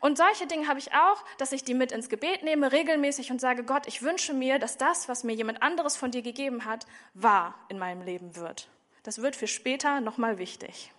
Und 0.00 0.18
solche 0.18 0.46
Dinge 0.46 0.68
habe 0.68 0.78
ich 0.78 0.92
auch, 0.92 1.24
dass 1.38 1.52
ich 1.52 1.64
die 1.64 1.74
mit 1.74 1.90
ins 1.90 2.10
Gebet 2.10 2.42
nehme, 2.42 2.70
regelmäßig 2.70 3.30
und 3.30 3.40
sage, 3.40 3.64
Gott, 3.64 3.86
ich 3.86 4.02
wünsche 4.02 4.34
mir, 4.34 4.58
dass 4.58 4.76
das, 4.76 5.08
was 5.08 5.24
mir 5.24 5.34
jemand 5.34 5.62
anderes 5.62 5.96
von 5.96 6.10
dir 6.10 6.22
gegeben 6.22 6.66
hat, 6.66 6.86
wahr 7.14 7.54
in 7.68 7.78
meinem 7.78 8.02
Leben 8.02 8.36
wird. 8.36 8.68
Das 9.06 9.22
wird 9.22 9.36
für 9.36 9.46
später 9.46 10.00
nochmal 10.00 10.38
wichtig. 10.38 10.90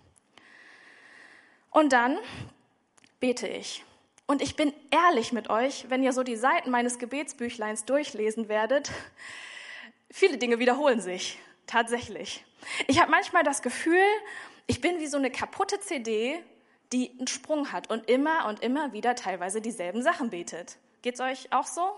Und 1.71 1.91
dann 1.91 2.17
bete 3.19 3.49
ich. 3.49 3.83
Und 4.27 4.41
ich 4.41 4.55
bin 4.55 4.73
ehrlich 4.91 5.33
mit 5.33 5.49
euch, 5.49 5.89
wenn 5.89 6.03
ihr 6.03 6.13
so 6.13 6.23
die 6.23 6.37
Seiten 6.37 6.71
meines 6.71 6.99
Gebetsbüchleins 6.99 7.83
durchlesen 7.83 8.47
werdet, 8.47 8.91
viele 10.09 10.37
Dinge 10.37 10.57
wiederholen 10.57 11.01
sich, 11.01 11.37
tatsächlich. 11.65 12.45
Ich 12.87 13.01
habe 13.01 13.11
manchmal 13.11 13.43
das 13.43 13.61
Gefühl, 13.61 14.05
ich 14.67 14.79
bin 14.79 14.99
wie 14.99 15.07
so 15.07 15.17
eine 15.17 15.29
kaputte 15.29 15.81
CD, 15.81 16.41
die 16.93 17.11
einen 17.17 17.27
Sprung 17.27 17.73
hat 17.73 17.89
und 17.89 18.09
immer 18.09 18.47
und 18.47 18.61
immer 18.61 18.93
wieder 18.93 19.15
teilweise 19.15 19.59
dieselben 19.59 20.01
Sachen 20.01 20.29
betet. 20.29 20.77
Geht's 21.01 21.19
euch 21.19 21.51
auch 21.51 21.67
so? 21.67 21.91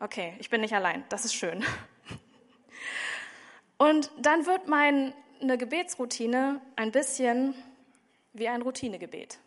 Okay, 0.00 0.34
ich 0.40 0.50
bin 0.50 0.62
nicht 0.62 0.74
allein, 0.74 1.04
das 1.10 1.24
ist 1.24 1.34
schön. 1.34 1.64
Und 3.80 4.10
dann 4.18 4.44
wird 4.44 4.68
meine 4.68 5.14
Gebetsroutine 5.40 6.60
ein 6.76 6.92
bisschen 6.92 7.54
wie 8.34 8.46
ein 8.46 8.60
Routinegebet. 8.60 9.38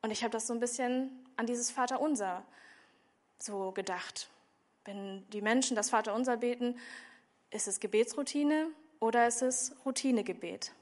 Und 0.00 0.10
ich 0.10 0.22
habe 0.22 0.30
das 0.30 0.46
so 0.46 0.54
ein 0.54 0.60
bisschen 0.60 1.10
an 1.36 1.44
dieses 1.44 1.70
Vaterunser 1.70 2.42
so 3.38 3.72
gedacht. 3.72 4.30
Wenn 4.86 5.28
die 5.32 5.42
Menschen 5.42 5.76
das 5.76 5.90
Vaterunser 5.90 6.38
beten, 6.38 6.78
ist 7.50 7.68
es 7.68 7.78
Gebetsroutine 7.78 8.68
oder 9.00 9.26
ist 9.26 9.42
es 9.42 9.76
Routinegebet? 9.84 10.72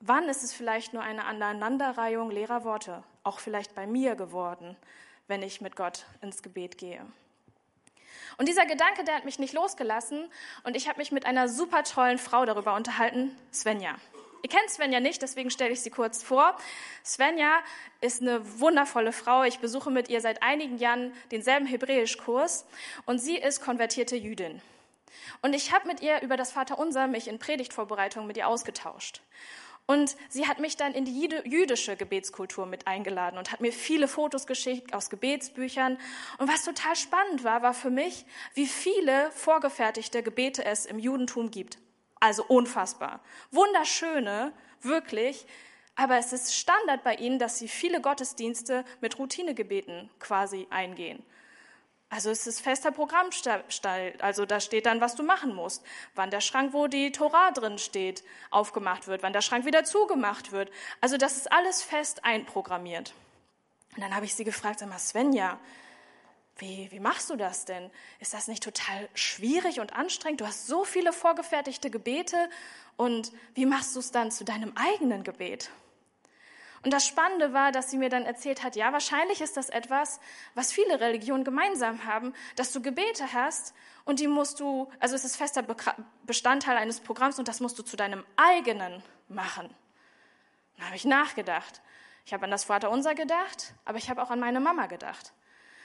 Wann 0.00 0.26
ist 0.30 0.42
es 0.42 0.54
vielleicht 0.54 0.94
nur 0.94 1.02
eine 1.02 1.26
Aneinanderreihung 1.26 2.30
leerer 2.30 2.64
Worte, 2.64 3.04
auch 3.24 3.40
vielleicht 3.40 3.74
bei 3.74 3.86
mir 3.86 4.14
geworden, 4.14 4.74
wenn 5.26 5.42
ich 5.42 5.60
mit 5.60 5.76
Gott 5.76 6.06
ins 6.22 6.42
Gebet 6.42 6.78
gehe? 6.78 7.04
Und 8.38 8.48
dieser 8.48 8.66
Gedanke, 8.66 9.04
der 9.04 9.16
hat 9.16 9.24
mich 9.24 9.38
nicht 9.38 9.54
losgelassen 9.54 10.30
und 10.64 10.76
ich 10.76 10.88
habe 10.88 10.98
mich 10.98 11.12
mit 11.12 11.26
einer 11.26 11.48
super 11.48 11.84
tollen 11.84 12.18
Frau 12.18 12.44
darüber 12.44 12.74
unterhalten, 12.74 13.36
Svenja. 13.52 13.96
Ihr 14.42 14.50
kennt 14.50 14.70
Svenja 14.70 14.98
nicht, 14.98 15.22
deswegen 15.22 15.50
stelle 15.50 15.72
ich 15.72 15.82
sie 15.82 15.90
kurz 15.90 16.22
vor. 16.22 16.56
Svenja 17.04 17.60
ist 18.00 18.22
eine 18.22 18.60
wundervolle 18.60 19.12
Frau. 19.12 19.44
Ich 19.44 19.60
besuche 19.60 19.90
mit 19.90 20.08
ihr 20.08 20.20
seit 20.20 20.42
einigen 20.42 20.78
Jahren 20.78 21.12
denselben 21.30 21.66
Hebräischkurs 21.66 22.66
und 23.06 23.20
sie 23.20 23.36
ist 23.36 23.62
konvertierte 23.62 24.16
Jüdin. 24.16 24.60
Und 25.42 25.54
ich 25.54 25.72
habe 25.72 25.86
mit 25.86 26.02
ihr 26.02 26.22
über 26.22 26.36
das 26.36 26.50
Vaterunser 26.50 27.06
mich 27.06 27.28
in 27.28 27.38
Predigtvorbereitung 27.38 28.26
mit 28.26 28.36
ihr 28.36 28.48
ausgetauscht. 28.48 29.20
Und 29.92 30.16
sie 30.30 30.48
hat 30.48 30.58
mich 30.58 30.78
dann 30.78 30.94
in 30.94 31.04
die 31.04 31.28
jüdische 31.44 31.96
Gebetskultur 31.96 32.64
mit 32.64 32.86
eingeladen 32.86 33.36
und 33.36 33.52
hat 33.52 33.60
mir 33.60 33.74
viele 33.74 34.08
Fotos 34.08 34.46
geschickt 34.46 34.94
aus 34.94 35.10
Gebetsbüchern. 35.10 35.98
Und 36.38 36.48
was 36.50 36.64
total 36.64 36.96
spannend 36.96 37.44
war, 37.44 37.60
war 37.60 37.74
für 37.74 37.90
mich, 37.90 38.24
wie 38.54 38.66
viele 38.66 39.30
vorgefertigte 39.32 40.22
Gebete 40.22 40.64
es 40.64 40.86
im 40.86 40.98
Judentum 40.98 41.50
gibt. 41.50 41.76
Also 42.20 42.42
unfassbar. 42.42 43.20
Wunderschöne, 43.50 44.54
wirklich. 44.80 45.44
Aber 45.94 46.16
es 46.16 46.32
ist 46.32 46.54
Standard 46.54 47.04
bei 47.04 47.16
ihnen, 47.16 47.38
dass 47.38 47.58
sie 47.58 47.68
viele 47.68 48.00
Gottesdienste 48.00 48.86
mit 49.02 49.18
Routinegebeten 49.18 50.08
quasi 50.20 50.66
eingehen. 50.70 51.22
Also 52.12 52.28
es 52.28 52.46
ist 52.46 52.60
fester 52.60 52.92
Programmstall, 52.92 53.64
also 54.18 54.44
da 54.44 54.60
steht 54.60 54.84
dann, 54.84 55.00
was 55.00 55.14
du 55.14 55.22
machen 55.22 55.54
musst, 55.54 55.82
wann 56.14 56.30
der 56.30 56.42
Schrank, 56.42 56.74
wo 56.74 56.86
die 56.86 57.10
Tora 57.10 57.52
drin 57.52 57.78
steht, 57.78 58.22
aufgemacht 58.50 59.06
wird, 59.06 59.22
wann 59.22 59.32
der 59.32 59.40
Schrank 59.40 59.64
wieder 59.64 59.84
zugemacht 59.84 60.52
wird. 60.52 60.70
Also 61.00 61.16
das 61.16 61.38
ist 61.38 61.50
alles 61.50 61.82
fest 61.82 62.22
einprogrammiert. 62.22 63.14
Und 63.96 64.02
dann 64.02 64.14
habe 64.14 64.26
ich 64.26 64.34
sie 64.34 64.44
gefragt, 64.44 64.80
sag 64.80 64.90
mal, 64.90 64.98
Svenja, 64.98 65.58
wie, 66.58 66.90
wie 66.90 67.00
machst 67.00 67.30
du 67.30 67.36
das 67.36 67.64
denn? 67.64 67.90
Ist 68.20 68.34
das 68.34 68.46
nicht 68.46 68.62
total 68.62 69.08
schwierig 69.14 69.80
und 69.80 69.94
anstrengend? 69.94 70.42
Du 70.42 70.46
hast 70.46 70.66
so 70.66 70.84
viele 70.84 71.14
vorgefertigte 71.14 71.88
Gebete 71.88 72.50
und 72.98 73.32
wie 73.54 73.64
machst 73.64 73.96
du 73.96 74.00
es 74.00 74.10
dann 74.10 74.30
zu 74.30 74.44
deinem 74.44 74.74
eigenen 74.76 75.24
Gebet? 75.24 75.70
Und 76.84 76.92
das 76.92 77.06
Spannende 77.06 77.52
war, 77.52 77.70
dass 77.70 77.90
sie 77.90 77.98
mir 77.98 78.08
dann 78.08 78.24
erzählt 78.24 78.64
hat, 78.64 78.74
ja, 78.74 78.92
wahrscheinlich 78.92 79.40
ist 79.40 79.56
das 79.56 79.68
etwas, 79.70 80.18
was 80.54 80.72
viele 80.72 81.00
Religionen 81.00 81.44
gemeinsam 81.44 82.04
haben, 82.04 82.34
dass 82.56 82.72
du 82.72 82.82
Gebete 82.82 83.32
hast 83.32 83.72
und 84.04 84.18
die 84.18 84.26
musst 84.26 84.58
du, 84.58 84.90
also 84.98 85.14
es 85.14 85.24
ist 85.24 85.36
fester 85.36 85.64
Bestandteil 86.26 86.76
eines 86.76 86.98
Programms 86.98 87.38
und 87.38 87.46
das 87.46 87.60
musst 87.60 87.78
du 87.78 87.84
zu 87.84 87.96
deinem 87.96 88.24
eigenen 88.36 89.02
machen. 89.28 89.72
Da 90.78 90.86
habe 90.86 90.96
ich 90.96 91.04
nachgedacht. 91.04 91.80
Ich 92.26 92.32
habe 92.32 92.44
an 92.44 92.50
das 92.50 92.64
Vaterunser 92.64 93.14
gedacht, 93.14 93.74
aber 93.84 93.98
ich 93.98 94.10
habe 94.10 94.20
auch 94.20 94.30
an 94.30 94.40
meine 94.40 94.60
Mama 94.60 94.86
gedacht. 94.86 95.32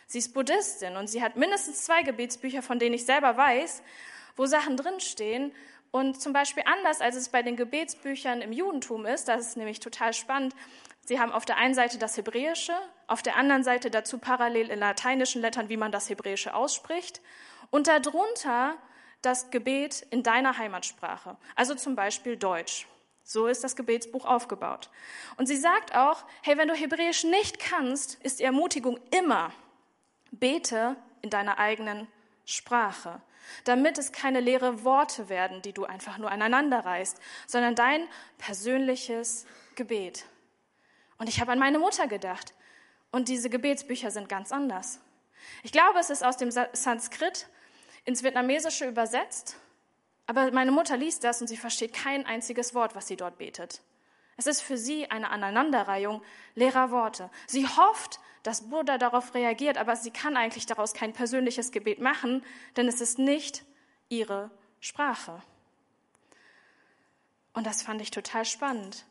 Sie 0.08 0.18
ist 0.18 0.34
Buddhistin 0.34 0.96
und 0.96 1.08
sie 1.08 1.22
hat 1.22 1.36
mindestens 1.36 1.84
zwei 1.84 2.01
Gebetsbücher, 2.01 2.63
von 2.63 2.80
denen 2.80 2.96
ich 2.96 3.06
selber 3.06 3.38
weiß, 3.38 3.84
wo 4.36 4.46
Sachen 4.46 4.77
drinstehen, 4.77 5.51
und 5.98 6.22
zum 6.22 6.32
Beispiel 6.32 6.63
anders, 6.66 7.01
als 7.01 7.16
es 7.16 7.30
bei 7.30 7.42
den 7.42 7.56
Gebetsbüchern 7.56 8.42
im 8.42 8.54
Judentum 8.54 9.06
ist, 9.06 9.27
das 9.27 9.48
ist 9.48 9.58
nämlich 9.58 9.80
total 9.80 10.13
spannend, 10.13 10.54
sie 11.06 11.20
haben 11.20 11.32
auf 11.32 11.44
der 11.44 11.58
einen 11.58 11.74
Seite 11.74 11.98
das 11.98 12.16
Hebräische, 12.18 12.74
auf 13.08 13.24
der 13.24 13.36
anderen 13.36 13.63
Seite 13.63 13.89
dazu 13.89 14.20
parallel 14.20 14.70
in 14.70 14.80
lateinischen 14.80 15.42
Lettern, 15.42 15.70
wie 15.70 15.77
man 15.77 15.92
das 15.92 16.10
Hebräische 16.10 16.54
ausspricht, 16.54 17.22
und 17.72 17.88
darunter 17.88 18.75
das 19.24 19.50
Gebet 19.50 20.06
in 20.12 20.22
deiner 20.22 20.58
Heimatsprache, 20.58 21.36
also 21.56 21.74
zum 21.74 21.96
Beispiel 21.96 22.38
Deutsch. 22.38 22.88
So 23.24 23.48
ist 23.48 23.63
das 23.63 23.75
Gebetsbuch 23.75 24.25
aufgebaut. 24.25 24.89
Und 25.36 25.48
sie 25.48 25.58
sagt 25.58 25.94
auch, 25.96 26.24
hey, 26.44 26.58
wenn 26.58 26.70
du 26.70 26.75
Hebräisch 26.75 27.24
nicht 27.25 27.60
kannst, 27.60 28.16
ist 28.24 28.39
die 28.39 28.44
Ermutigung 28.44 29.00
immer, 29.12 29.51
bete 30.32 30.96
in 31.22 31.30
deiner 31.30 31.58
eigenen 31.58 32.08
Sprache 32.46 33.20
damit 33.63 33.98
es 33.98 34.12
keine 34.12 34.39
leere 34.39 34.84
Worte 34.84 35.30
werden, 35.30 35.62
die 35.62 35.74
du 35.74 35.86
einfach 35.86 36.18
nur 36.18 36.32
aneinander 36.32 36.80
reißt, 36.80 37.20
sondern 37.46 37.75
dein 37.75 38.08
persönliches 38.38 39.46
Gebet. 39.75 40.25
Und 41.18 41.30
ich 41.30 41.39
habe 41.42 41.51
an 41.51 41.60
meine 41.60 41.80
Mutter 41.80 42.08
gedacht. 42.08 42.54
Und 43.12 43.30
diese 43.30 43.50
Gebetsbücher 43.50 44.12
sind 44.12 44.30
ganz 44.30 44.51
anders. 44.51 45.00
Ich 45.63 45.72
glaube, 45.72 46.00
es 46.00 46.10
ist 46.10 46.24
aus 46.24 46.38
dem 46.38 46.51
Sanskrit 46.51 47.48
ins 48.06 48.24
Vietnamesische 48.24 48.88
übersetzt, 48.88 49.58
aber 50.25 50.51
meine 50.51 50.72
Mutter 50.72 50.98
liest 50.98 51.24
das 51.24 51.42
und 51.42 51.48
sie 51.48 51.58
versteht 51.58 51.94
kein 51.94 52.25
einziges 52.25 52.74
Wort, 52.75 52.96
was 52.96 53.08
sie 53.08 53.16
dort 53.16 53.38
betet. 53.38 53.82
Es 54.36 54.46
ist 54.46 54.62
für 54.62 54.77
sie 54.77 55.10
eine 55.10 55.32
Aneinanderreihung 55.32 56.22
leerer 56.54 56.92
Worte. 56.92 57.30
Sie 57.48 57.66
hofft, 57.66 58.20
dass 58.48 58.70
Buddha 58.70 58.98
darauf 58.98 59.34
reagiert, 59.34 59.77
aber 59.77 59.98
sie 59.98 60.10
kann 60.10 60.38
eigentlich 60.38 60.66
daraus 60.66 60.94
kein 60.94 61.12
persönliches 61.12 61.74
Gebet 61.74 62.00
machen, 62.00 62.46
denn 62.77 62.88
es 62.88 63.01
ist 63.01 63.20
nicht 63.20 63.66
ihre 64.08 64.51
Sprache. 64.80 65.44
Und 67.51 67.68
das 67.68 67.82
fand 67.82 68.01
ich 68.01 68.10
total 68.10 68.46
spannend, 68.46 69.06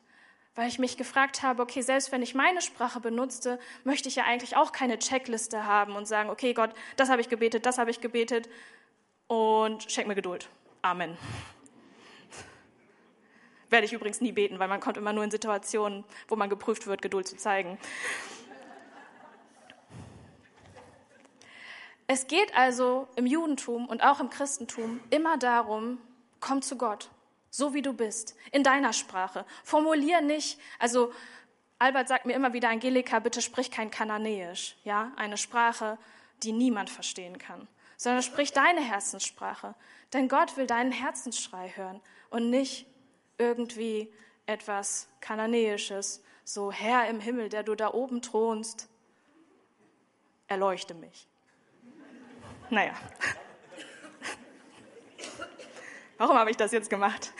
weil 0.54 0.68
ich 0.68 0.78
mich 0.78 0.96
gefragt 0.96 1.42
habe, 1.42 1.62
okay, 1.62 1.82
selbst 1.82 2.12
wenn 2.12 2.22
ich 2.22 2.34
meine 2.34 2.62
Sprache 2.62 2.98
benutze, 2.98 3.58
möchte 3.84 4.08
ich 4.08 4.16
ja 4.16 4.24
eigentlich 4.24 4.56
auch 4.56 4.72
keine 4.72 4.98
Checkliste 4.98 5.66
haben 5.66 5.96
und 5.96 6.06
sagen, 6.06 6.30
okay, 6.30 6.54
Gott, 6.54 6.70
das 6.96 7.10
habe 7.10 7.20
ich 7.20 7.28
gebetet, 7.28 7.66
das 7.66 7.76
habe 7.76 7.90
ich 7.90 8.00
gebetet 8.00 8.48
und 9.26 9.92
schenk 9.92 10.08
mir 10.08 10.14
Geduld. 10.14 10.48
Amen. 10.80 11.18
Werde 13.68 13.84
ich 13.84 13.92
übrigens 13.92 14.22
nie 14.22 14.32
beten, 14.32 14.58
weil 14.58 14.68
man 14.68 14.80
kommt 14.80 14.96
immer 14.96 15.12
nur 15.12 15.24
in 15.24 15.30
Situationen, 15.30 16.04
wo 16.26 16.36
man 16.36 16.48
geprüft 16.48 16.86
wird, 16.86 17.02
Geduld 17.02 17.28
zu 17.28 17.36
zeigen. 17.36 17.76
Es 22.06 22.28
geht 22.28 22.54
also 22.54 23.08
im 23.16 23.26
Judentum 23.26 23.86
und 23.86 24.02
auch 24.02 24.20
im 24.20 24.30
Christentum 24.30 25.00
immer 25.10 25.36
darum, 25.38 25.98
komm 26.40 26.62
zu 26.62 26.76
Gott, 26.76 27.10
so 27.50 27.74
wie 27.74 27.82
du 27.82 27.92
bist, 27.92 28.36
in 28.52 28.62
deiner 28.62 28.92
Sprache. 28.92 29.44
Formulier 29.64 30.20
nicht, 30.20 30.60
also 30.78 31.12
Albert 31.78 32.08
sagt 32.08 32.24
mir 32.24 32.34
immer 32.34 32.52
wieder, 32.52 32.68
Angelika, 32.68 33.18
bitte 33.18 33.42
sprich 33.42 33.70
kein 33.70 33.90
Kananäisch, 33.90 34.76
ja, 34.84 35.12
eine 35.16 35.36
Sprache, 35.36 35.98
die 36.42 36.52
niemand 36.52 36.90
verstehen 36.90 37.38
kann, 37.38 37.66
sondern 37.96 38.22
sprich 38.22 38.52
deine 38.52 38.80
Herzenssprache. 38.80 39.74
Denn 40.12 40.28
Gott 40.28 40.56
will 40.56 40.66
deinen 40.66 40.92
Herzensschrei 40.92 41.72
hören 41.74 42.00
und 42.30 42.50
nicht 42.50 42.86
irgendwie 43.36 44.12
etwas 44.46 45.08
Kananäisches, 45.20 46.22
so 46.44 46.70
Herr 46.70 47.08
im 47.08 47.20
Himmel, 47.20 47.48
der 47.48 47.64
du 47.64 47.74
da 47.74 47.92
oben 47.92 48.22
thronst, 48.22 48.88
erleuchte 50.46 50.94
mich. 50.94 51.26
Naja. 52.70 52.92
Warum 56.18 56.36
habe 56.38 56.50
ich 56.50 56.56
das 56.56 56.72
jetzt 56.72 56.90
gemacht? 56.90 57.32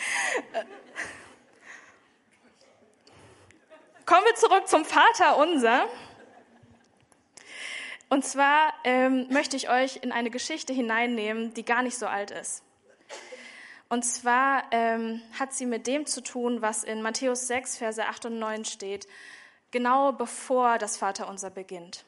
Kommen 4.05 4.25
wir 4.25 4.35
zurück 4.37 4.69
zum 4.69 4.85
Vater 4.85 5.39
unser. 5.39 5.87
Und 8.09 8.25
zwar 8.25 8.73
ähm, 8.85 9.27
möchte 9.31 9.57
ich 9.57 9.69
euch 9.69 9.97
in 10.03 10.13
eine 10.13 10.31
Geschichte 10.31 10.73
hineinnehmen, 10.73 11.55
die 11.55 11.65
gar 11.65 11.83
nicht 11.83 11.99
so 11.99 12.07
alt 12.07 12.31
ist. 12.31 12.63
Und 13.89 14.05
zwar 14.05 14.65
ähm, 14.71 15.23
hat 15.39 15.53
sie 15.53 15.67
mit 15.67 15.87
dem 15.87 16.07
zu 16.07 16.23
tun, 16.23 16.63
was 16.63 16.85
in 16.85 17.03
Matthäus 17.03 17.49
6, 17.49 17.79
Verse 17.79 18.05
8 18.05 18.27
und 18.27 18.39
9 18.39 18.65
steht, 18.65 19.09
genau 19.71 20.13
bevor 20.13 20.79
das 20.79 20.97
Vaterunser 20.97 21.51
beginnt. 21.51 22.05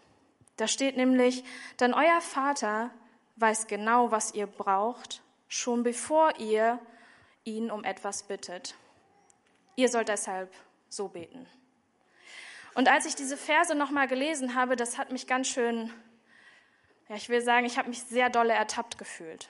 Da 0.56 0.66
steht 0.66 0.96
nämlich, 0.96 1.44
denn 1.80 1.94
euer 1.94 2.20
Vater 2.20 2.90
weiß 3.40 3.66
genau, 3.66 4.11
was 4.11 4.35
ihr 4.35 4.47
braucht, 4.47 5.23
schon 5.49 5.83
bevor 5.83 6.38
ihr 6.38 6.78
ihn 7.45 7.71
um 7.71 7.85
etwas 7.85 8.25
bittet. 8.25 8.75
Ihr 9.76 9.88
sollt 9.88 10.09
deshalb 10.09 10.52
so 10.88 11.09
beten. 11.09 11.47
Und 12.75 12.88
als 12.88 13.07
ich 13.07 13.14
diese 13.14 13.37
Verse 13.37 13.75
nochmal 13.75 14.09
gelesen 14.09 14.54
habe, 14.54 14.76
das 14.76 14.99
hat 14.99 15.11
mich 15.11 15.26
ganz 15.26 15.49
schön, 15.49 15.92
ja, 17.09 17.16
ich 17.16 17.28
will 17.28 17.40
sagen, 17.40 17.66
ich 17.66 17.78
habe 17.78 17.88
mich 17.88 18.02
sehr 18.02 18.30
dolle 18.30 18.52
ertappt 18.52 18.99
gefühlt. 18.99 19.49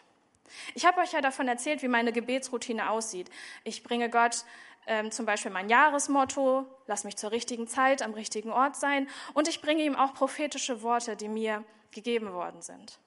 Ich 0.75 0.87
habe 0.87 1.00
euch 1.00 1.12
ja 1.12 1.21
davon 1.21 1.49
erzählt, 1.49 1.83
wie 1.83 1.88
meine 1.88 2.12
Gebetsroutine 2.12 2.90
aussieht. 2.90 3.30
Ich 3.64 3.83
bringe 3.83 4.09
Gott 4.09 4.45
ähm, 4.87 5.11
zum 5.11 5.26
Beispiel 5.26 5.50
mein 5.50 5.68
Jahresmotto, 5.68 6.66
lass 6.87 7.04
mich 7.04 7.16
zur 7.16 7.30
richtigen 7.30 7.68
Zeit 7.68 8.00
am 8.00 8.14
richtigen 8.14 8.50
Ort 8.50 8.76
sein 8.76 9.09
und 9.35 9.47
ich 9.49 9.61
bringe 9.61 9.83
ihm 9.83 9.95
auch 9.95 10.14
prophetische 10.14 10.83
Worte, 10.83 11.16
die 11.16 11.28
mir 11.28 11.64
gegeben 11.90 12.33
worden 12.33 12.62
sind. 12.62 12.99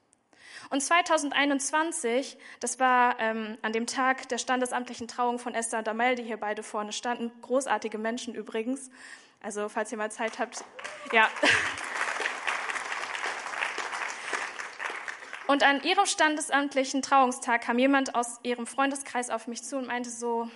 Und 0.69 0.81
2021, 0.81 2.37
das 2.59 2.79
war 2.79 3.19
ähm, 3.19 3.57
an 3.61 3.73
dem 3.73 3.87
Tag 3.87 4.29
der 4.29 4.37
standesamtlichen 4.37 5.07
Trauung 5.07 5.39
von 5.39 5.53
Esther 5.53 5.79
und 5.79 5.87
Amel, 5.87 6.15
die 6.15 6.23
hier 6.23 6.37
beide 6.37 6.63
vorne 6.63 6.93
standen, 6.93 7.31
großartige 7.41 7.97
Menschen 7.97 8.33
übrigens. 8.35 8.89
Also 9.41 9.69
falls 9.69 9.91
ihr 9.91 9.97
mal 9.97 10.11
Zeit 10.11 10.39
habt, 10.39 10.63
ja. 11.11 11.29
Und 15.47 15.63
an 15.63 15.83
ihrem 15.83 16.05
standesamtlichen 16.05 17.01
Trauungstag 17.01 17.63
kam 17.63 17.77
jemand 17.77 18.15
aus 18.15 18.39
ihrem 18.43 18.67
Freundeskreis 18.67 19.29
auf 19.29 19.47
mich 19.47 19.63
zu 19.63 19.77
und 19.77 19.87
meinte 19.87 20.09
so, 20.09 20.49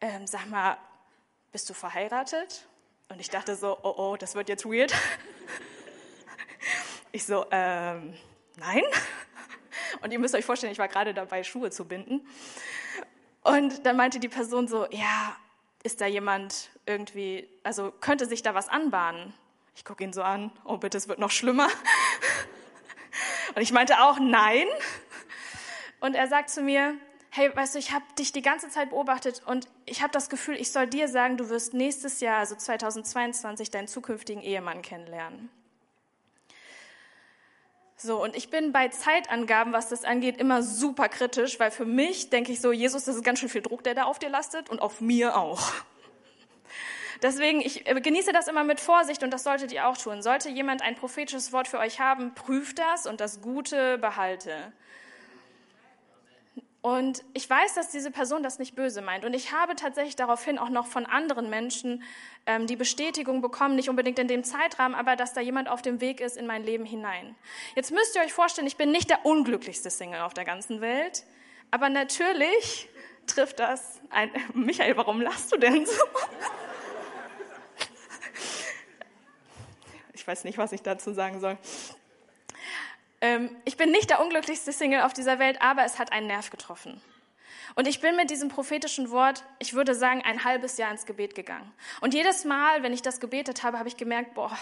ähm, 0.00 0.26
sag 0.26 0.46
mal, 0.50 0.76
bist 1.52 1.70
du 1.70 1.74
verheiratet? 1.74 2.66
Und 3.08 3.20
ich 3.20 3.30
dachte 3.30 3.56
so, 3.56 3.78
oh 3.82 3.94
oh, 3.96 4.16
das 4.18 4.34
wird 4.34 4.48
jetzt 4.48 4.66
weird. 4.66 4.92
Ich 7.10 7.24
so, 7.24 7.46
ähm, 7.50 8.14
nein. 8.58 8.82
Und 10.02 10.12
ihr 10.12 10.18
müsst 10.18 10.34
euch 10.34 10.44
vorstellen, 10.44 10.72
ich 10.72 10.78
war 10.78 10.88
gerade 10.88 11.14
dabei, 11.14 11.42
Schuhe 11.42 11.70
zu 11.70 11.84
binden. 11.86 12.26
Und 13.42 13.86
dann 13.86 13.96
meinte 13.96 14.20
die 14.20 14.28
Person 14.28 14.68
so, 14.68 14.86
ja, 14.90 15.36
ist 15.82 16.00
da 16.00 16.06
jemand 16.06 16.70
irgendwie, 16.86 17.48
also 17.62 17.92
könnte 18.00 18.26
sich 18.26 18.42
da 18.42 18.54
was 18.54 18.68
anbahnen? 18.68 19.32
Ich 19.74 19.84
gucke 19.84 20.04
ihn 20.04 20.12
so 20.12 20.22
an, 20.22 20.50
oh 20.64 20.76
bitte, 20.76 20.98
es 20.98 21.08
wird 21.08 21.18
noch 21.18 21.30
schlimmer. 21.30 21.68
Und 23.54 23.62
ich 23.62 23.72
meinte 23.72 24.00
auch 24.00 24.18
nein. 24.18 24.66
Und 26.00 26.14
er 26.14 26.28
sagt 26.28 26.50
zu 26.50 26.62
mir, 26.62 26.94
hey, 27.30 27.54
weißt 27.54 27.74
du, 27.74 27.78
ich 27.78 27.92
habe 27.92 28.04
dich 28.18 28.32
die 28.32 28.42
ganze 28.42 28.68
Zeit 28.68 28.90
beobachtet 28.90 29.42
und 29.46 29.68
ich 29.84 30.02
habe 30.02 30.12
das 30.12 30.28
Gefühl, 30.28 30.56
ich 30.56 30.72
soll 30.72 30.86
dir 30.86 31.08
sagen, 31.08 31.36
du 31.36 31.48
wirst 31.48 31.74
nächstes 31.74 32.20
Jahr, 32.20 32.38
also 32.38 32.54
2022, 32.54 33.70
deinen 33.70 33.88
zukünftigen 33.88 34.42
Ehemann 34.42 34.82
kennenlernen. 34.82 35.50
So, 38.00 38.22
und 38.22 38.36
ich 38.36 38.48
bin 38.48 38.70
bei 38.70 38.88
Zeitangaben, 38.88 39.72
was 39.72 39.88
das 39.88 40.04
angeht, 40.04 40.36
immer 40.36 40.62
super 40.62 41.08
kritisch, 41.08 41.58
weil 41.58 41.72
für 41.72 41.84
mich 41.84 42.30
denke 42.30 42.52
ich 42.52 42.60
so, 42.60 42.70
Jesus, 42.70 43.04
das 43.04 43.16
ist 43.16 43.24
ganz 43.24 43.40
schön 43.40 43.48
viel 43.48 43.60
Druck, 43.60 43.82
der 43.82 43.96
da 43.96 44.04
auf 44.04 44.20
dir 44.20 44.28
lastet 44.28 44.70
und 44.70 44.80
auf 44.80 45.00
mir 45.00 45.36
auch. 45.36 45.72
Deswegen, 47.22 47.60
ich 47.60 47.88
äh, 47.88 48.00
genieße 48.00 48.32
das 48.32 48.46
immer 48.46 48.62
mit 48.62 48.78
Vorsicht 48.78 49.24
und 49.24 49.32
das 49.32 49.42
solltet 49.42 49.72
ihr 49.72 49.88
auch 49.88 49.96
tun. 49.96 50.22
Sollte 50.22 50.48
jemand 50.48 50.82
ein 50.82 50.94
prophetisches 50.94 51.52
Wort 51.52 51.66
für 51.66 51.80
euch 51.80 51.98
haben, 51.98 52.34
prüft 52.34 52.78
das 52.78 53.08
und 53.08 53.20
das 53.20 53.40
Gute 53.42 53.98
behalte. 53.98 54.72
Und 56.88 57.22
ich 57.34 57.48
weiß, 57.50 57.74
dass 57.74 57.90
diese 57.90 58.10
Person 58.10 58.42
das 58.42 58.58
nicht 58.58 58.74
böse 58.74 59.02
meint. 59.02 59.26
Und 59.26 59.34
ich 59.34 59.52
habe 59.52 59.76
tatsächlich 59.76 60.16
daraufhin 60.16 60.58
auch 60.58 60.70
noch 60.70 60.86
von 60.86 61.04
anderen 61.04 61.50
Menschen 61.50 62.02
ähm, 62.46 62.66
die 62.66 62.76
Bestätigung 62.76 63.42
bekommen, 63.42 63.76
nicht 63.76 63.90
unbedingt 63.90 64.18
in 64.18 64.26
dem 64.26 64.42
Zeitrahmen, 64.42 64.94
aber 64.94 65.14
dass 65.14 65.34
da 65.34 65.42
jemand 65.42 65.68
auf 65.68 65.82
dem 65.82 66.00
Weg 66.00 66.20
ist 66.20 66.38
in 66.38 66.46
mein 66.46 66.64
Leben 66.64 66.86
hinein. 66.86 67.34
Jetzt 67.74 67.90
müsst 67.90 68.16
ihr 68.16 68.22
euch 68.22 68.32
vorstellen, 68.32 68.66
ich 68.66 68.78
bin 68.78 68.90
nicht 68.90 69.10
der 69.10 69.26
unglücklichste 69.26 69.90
Single 69.90 70.22
auf 70.22 70.32
der 70.32 70.46
ganzen 70.46 70.80
Welt, 70.80 71.24
aber 71.70 71.90
natürlich 71.90 72.88
trifft 73.26 73.58
das 73.58 74.00
ein. 74.08 74.30
Michael, 74.54 74.96
warum 74.96 75.20
lachst 75.20 75.52
du 75.52 75.58
denn 75.58 75.84
so? 75.84 75.92
weiß 80.28 80.44
nicht, 80.44 80.58
was 80.58 80.72
ich 80.72 80.82
dazu 80.82 81.12
sagen 81.12 81.40
soll. 81.40 81.56
Ähm, 83.20 83.56
ich 83.64 83.76
bin 83.76 83.90
nicht 83.90 84.10
der 84.10 84.20
unglücklichste 84.20 84.72
Single 84.72 85.02
auf 85.02 85.12
dieser 85.12 85.38
Welt, 85.38 85.60
aber 85.60 85.84
es 85.84 85.98
hat 85.98 86.12
einen 86.12 86.28
Nerv 86.28 86.50
getroffen. 86.50 87.00
Und 87.74 87.86
ich 87.86 88.00
bin 88.00 88.16
mit 88.16 88.30
diesem 88.30 88.48
prophetischen 88.48 89.10
Wort, 89.10 89.44
ich 89.58 89.74
würde 89.74 89.94
sagen, 89.94 90.22
ein 90.24 90.44
halbes 90.44 90.78
Jahr 90.78 90.90
ins 90.90 91.06
Gebet 91.06 91.34
gegangen. 91.34 91.70
Und 92.00 92.14
jedes 92.14 92.44
Mal, 92.44 92.82
wenn 92.82 92.92
ich 92.92 93.02
das 93.02 93.20
gebetet 93.20 93.62
habe, 93.62 93.78
habe 93.78 93.88
ich 93.88 93.96
gemerkt, 93.96 94.34
boah, 94.34 94.56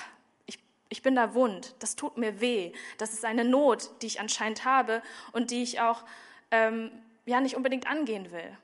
ich, 0.46 0.58
ich 0.88 1.02
bin 1.02 1.14
da 1.14 1.34
wund, 1.34 1.74
das 1.78 1.96
tut 1.96 2.16
mir 2.16 2.40
weh. 2.40 2.72
Das 2.98 3.12
ist 3.12 3.24
eine 3.24 3.44
Not, 3.44 3.90
die 4.02 4.06
ich 4.06 4.20
anscheinend 4.20 4.64
habe 4.64 5.02
und 5.32 5.50
die 5.50 5.62
ich 5.62 5.80
auch 5.80 6.02
ähm, 6.50 6.90
ja 7.24 7.40
nicht 7.40 7.56
unbedingt 7.56 7.86
angehen 7.86 8.32
will. 8.32 8.56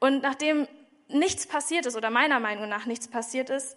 Und 0.00 0.22
nachdem 0.22 0.68
nichts 1.08 1.46
passiert 1.46 1.86
ist 1.86 1.96
oder 1.96 2.10
meiner 2.10 2.40
Meinung 2.40 2.68
nach 2.68 2.86
nichts 2.86 3.08
passiert 3.08 3.50
ist, 3.50 3.76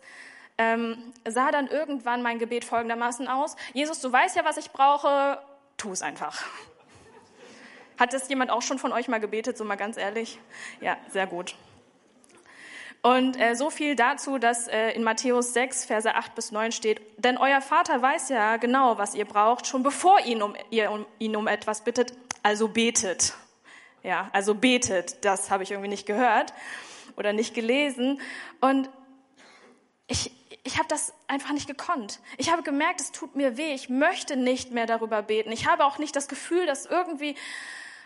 ähm, 0.57 1.13
sah 1.27 1.51
dann 1.51 1.67
irgendwann 1.67 2.21
mein 2.21 2.37
Gebet 2.37 2.65
folgendermaßen 2.65 3.27
aus. 3.27 3.55
Jesus, 3.73 3.99
du 4.01 4.11
weißt 4.11 4.35
ja, 4.35 4.45
was 4.45 4.57
ich 4.57 4.71
brauche, 4.71 5.41
tu 5.81 5.91
es 5.91 6.01
einfach. 6.01 6.43
Hat 7.97 8.13
das 8.13 8.29
jemand 8.29 8.51
auch 8.51 8.61
schon 8.61 8.77
von 8.77 8.93
euch 8.93 9.07
mal 9.07 9.19
gebetet, 9.19 9.57
so 9.57 9.63
mal 9.63 9.75
ganz 9.75 9.97
ehrlich? 9.97 10.39
Ja, 10.79 10.97
sehr 11.09 11.25
gut. 11.25 11.55
Und 13.01 13.39
äh, 13.39 13.55
so 13.55 13.71
viel 13.71 13.95
dazu, 13.95 14.37
dass 14.37 14.67
äh, 14.67 14.91
in 14.91 15.03
Matthäus 15.03 15.53
6, 15.53 15.85
Verse 15.85 16.13
8 16.13 16.35
bis 16.35 16.51
9 16.51 16.71
steht, 16.71 17.01
denn 17.17 17.37
euer 17.37 17.61
Vater 17.61 17.99
weiß 17.99 18.29
ja 18.29 18.57
genau, 18.57 18.99
was 18.99 19.15
ihr 19.15 19.25
braucht, 19.25 19.65
schon 19.65 19.81
bevor 19.81 20.19
ihn 20.23 20.43
um, 20.43 20.55
ihr 20.69 20.91
um, 20.91 21.07
ihn 21.17 21.35
um 21.35 21.47
etwas 21.47 21.83
bittet, 21.83 22.13
also 22.43 22.67
betet. 22.67 23.33
Ja, 24.03 24.29
also 24.33 24.53
betet, 24.53 25.25
das 25.25 25.49
habe 25.49 25.63
ich 25.63 25.71
irgendwie 25.71 25.89
nicht 25.89 26.05
gehört 26.05 26.53
oder 27.15 27.33
nicht 27.33 27.55
gelesen. 27.55 28.21
Und 28.59 28.87
ich, 30.05 30.31
ich 30.63 30.77
habe 30.77 30.87
das 30.87 31.13
einfach 31.27 31.51
nicht 31.51 31.67
gekonnt. 31.67 32.19
Ich 32.37 32.51
habe 32.51 32.61
gemerkt, 32.61 33.01
es 33.01 33.11
tut 33.11 33.35
mir 33.35 33.57
weh. 33.57 33.73
Ich 33.73 33.89
möchte 33.89 34.35
nicht 34.35 34.71
mehr 34.71 34.85
darüber 34.85 35.23
beten. 35.23 35.51
Ich 35.51 35.67
habe 35.67 35.85
auch 35.85 35.97
nicht 35.97 36.15
das 36.15 36.27
Gefühl, 36.27 36.65
dass 36.67 36.85
irgendwie 36.85 37.35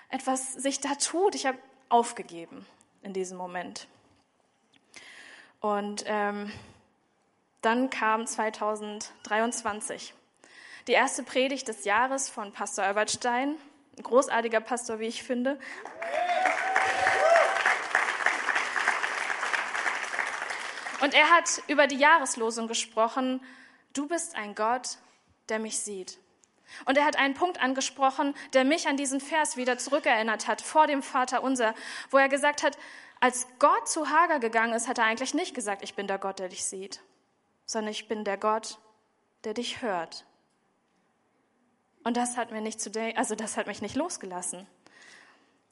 etwas 0.09 0.53
sich 0.53 0.79
da 0.79 0.95
tut. 0.95 1.35
Ich 1.35 1.45
habe 1.45 1.57
aufgegeben 1.89 2.65
in 3.01 3.11
diesem 3.13 3.37
Moment. 3.37 3.87
Und 5.59 6.05
ähm, 6.07 6.51
dann 7.61 7.89
kam 7.89 8.25
2023 8.27 10.13
die 10.87 10.93
erste 10.93 11.23
Predigt 11.23 11.67
des 11.67 11.83
Jahres 11.83 12.29
von 12.29 12.53
Pastor 12.53 12.85
Albert 12.85 13.11
Stein, 13.11 13.55
ein 13.97 14.03
großartiger 14.03 14.61
Pastor, 14.61 14.99
wie 14.99 15.07
ich 15.07 15.23
finde. 15.23 15.59
Und 21.05 21.13
er 21.13 21.29
hat 21.29 21.61
über 21.67 21.85
die 21.85 21.97
Jahreslosung 21.97 22.67
gesprochen, 22.67 23.39
du 23.93 24.07
bist 24.07 24.35
ein 24.35 24.55
Gott, 24.55 24.97
der 25.49 25.59
mich 25.59 25.77
sieht. 25.77 26.17
Und 26.85 26.97
er 26.97 27.05
hat 27.05 27.15
einen 27.15 27.35
Punkt 27.35 27.61
angesprochen, 27.61 28.33
der 28.53 28.63
mich 28.63 28.87
an 28.87 28.97
diesen 28.97 29.21
Vers 29.21 29.55
wieder 29.55 29.77
zurückerinnert 29.77 30.47
hat, 30.47 30.63
vor 30.63 30.87
dem 30.87 31.03
Vater 31.03 31.43
unser, 31.43 31.75
wo 32.09 32.17
er 32.17 32.27
gesagt 32.27 32.63
hat, 32.63 32.75
als 33.19 33.45
Gott 33.59 33.87
zu 33.87 34.09
Hagar 34.09 34.39
gegangen 34.39 34.73
ist, 34.73 34.87
hat 34.87 34.97
er 34.97 35.03
eigentlich 35.03 35.35
nicht 35.35 35.53
gesagt, 35.53 35.83
ich 35.83 35.93
bin 35.93 36.07
der 36.07 36.17
Gott, 36.17 36.39
der 36.39 36.49
dich 36.49 36.65
sieht, 36.65 37.01
sondern 37.67 37.91
ich 37.91 38.07
bin 38.07 38.23
der 38.23 38.37
Gott, 38.37 38.79
der 39.43 39.53
dich 39.53 39.83
hört. 39.83 40.25
Und 42.03 42.17
das 42.17 42.35
hat 42.35 42.51
mir 42.51 42.61
nicht 42.61 42.81
zu 42.81 42.89
also 43.15 43.35
das 43.35 43.57
hat 43.57 43.67
mich 43.67 43.83
nicht 43.83 43.95
losgelassen 43.95 44.65